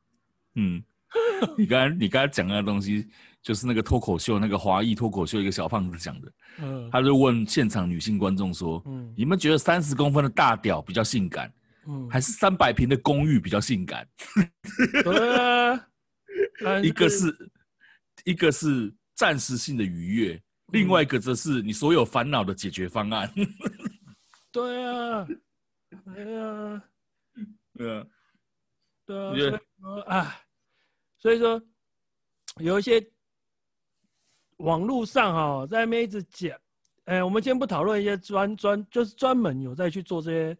[0.55, 0.83] 嗯，
[1.57, 3.07] 你刚才你刚才讲的东西。
[3.45, 11.53] 就是那个脱口秀，那个华裔脱口秀一个小胖子讲的，嗯，他就问现场女性观众说，嗯，你们觉得三十公分的大屌比较性感，
[11.87, 14.07] 嗯，还是三百平的公寓比较性感？
[15.03, 15.87] 对啊，
[16.83, 17.51] 一个是，
[18.23, 23.31] 一个是暂时性的愉悦，另外一个则是你所有烦恼的解决方案。
[24.51, 25.27] 对啊，
[26.13, 26.83] 对啊，
[27.73, 28.07] 对啊，
[29.05, 29.59] 对啊，
[30.07, 30.35] 啊，
[31.17, 31.61] 所以说
[32.57, 33.05] 有一些。
[34.59, 36.57] 网络上哈，在那边一直讲，
[37.03, 40.57] 哎，我们先不讨论一些专专，就是专门有在去做这些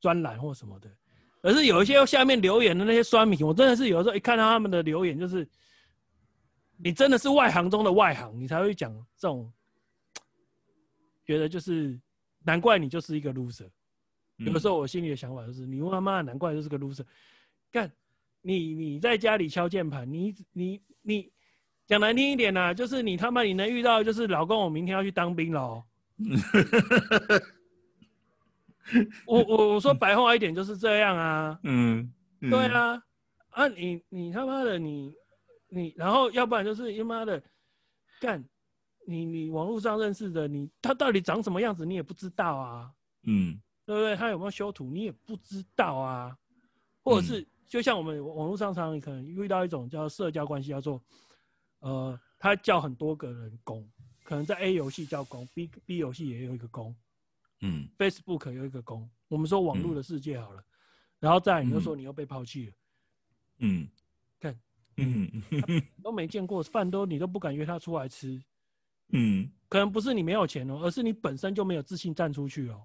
[0.00, 0.90] 专栏或什么的，
[1.42, 5.48] 而是有一些下面留言的那些酸民，我真的是有时候一看到他们的留言，就是
[6.76, 9.52] 你真的是外行中的外行，你才会讲这种，
[11.24, 11.98] 觉得就是
[12.44, 13.68] 难怪你就是一个 loser。
[14.36, 17.04] 有的时候我心里的想法就是，你他妈难怪就是个 loser，
[17.70, 17.90] 干，
[18.42, 21.32] 你你在家里敲键盘，你你你。
[21.88, 25.84] 讲难听一点呐、啊，就是你他妈你能遇到，就是老公，我明天要去当兵了。
[29.26, 31.58] 我我我说白话一点就是这样啊。
[31.64, 33.02] 嗯，嗯对啊，
[33.50, 35.12] 啊你你他妈的你
[35.68, 37.42] 你，然后要不然就是他妈的
[38.20, 38.44] 干，
[39.06, 42.90] 你你网络上认识的你，他到底长什么样子你也不知道啊。
[43.24, 44.16] 嗯，对不对？
[44.16, 46.36] 他有没有修图你也不知道啊。
[47.02, 51.00] 或者是就像我们网络上常可能遇到一种叫社交关系，叫做。
[51.80, 53.88] 呃，他叫很多个人攻，
[54.24, 56.96] 可能在 A 游戏叫攻，B B 游戏也有一个攻，
[57.60, 59.08] 嗯，Facebook 有一个攻。
[59.28, 60.64] 我们说网络的世界好了，嗯、
[61.20, 62.72] 然后再来你就说你又被抛弃了，
[63.58, 63.88] 嗯，
[64.38, 64.58] 看，
[64.96, 65.30] 嗯，
[66.02, 68.40] 都没见过饭都你都不敢约他出来吃，
[69.08, 72.82] 嗯，可能不是你没有钱哦，而是你本身就没有自信站出去哦，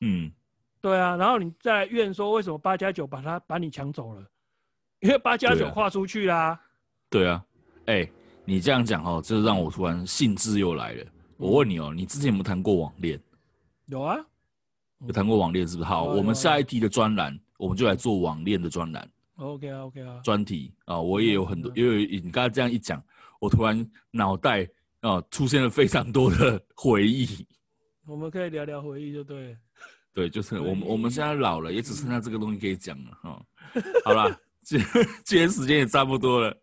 [0.00, 0.32] 嗯，
[0.80, 4.26] 对啊，然后你再怨说为什么八加九把他把你抢走了，
[5.00, 6.60] 因为八加九跨出去啦，
[7.10, 7.44] 对啊。
[7.86, 8.12] 哎、欸，
[8.44, 11.04] 你这样讲哦，就让我突然兴致又来了。
[11.36, 13.20] 我问你哦，你之前有没有谈过网恋？
[13.86, 14.16] 有啊，
[15.06, 15.88] 有谈过网恋是不是？
[15.88, 19.08] 好，我们下一题的专栏，我们就来做网恋的专栏。
[19.36, 20.20] OK 啊，OK 啊。
[20.24, 23.02] 专题啊，我也有很多，因为你刚才这样一讲，
[23.38, 24.68] 我突然脑袋
[25.00, 27.46] 啊出现了非常多的回忆。
[28.06, 29.56] 我们可以聊聊回忆，就对。
[30.12, 33.42] 对，就是我们我们现在老了，也只剩下这个东西可以讲了哈。
[34.04, 34.80] 好了，今
[35.24, 36.56] 今天时间也差不多了。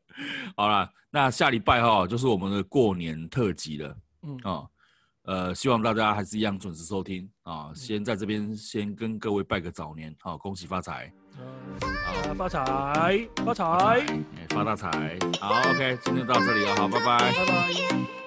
[0.58, 4.70] 好啦，那下礼拜哈就是我们的过年特辑了，嗯啊、哦，
[5.24, 7.72] 呃，希望大家还是一样准时收听啊、哦。
[7.74, 11.12] 先在这边先跟各位拜个早年，好、哦，恭喜发财，
[12.06, 14.06] 好，发财发财，
[14.50, 15.18] 发大财。
[15.40, 18.23] 好，OK，今天就到这里了，好，拜拜，拜拜。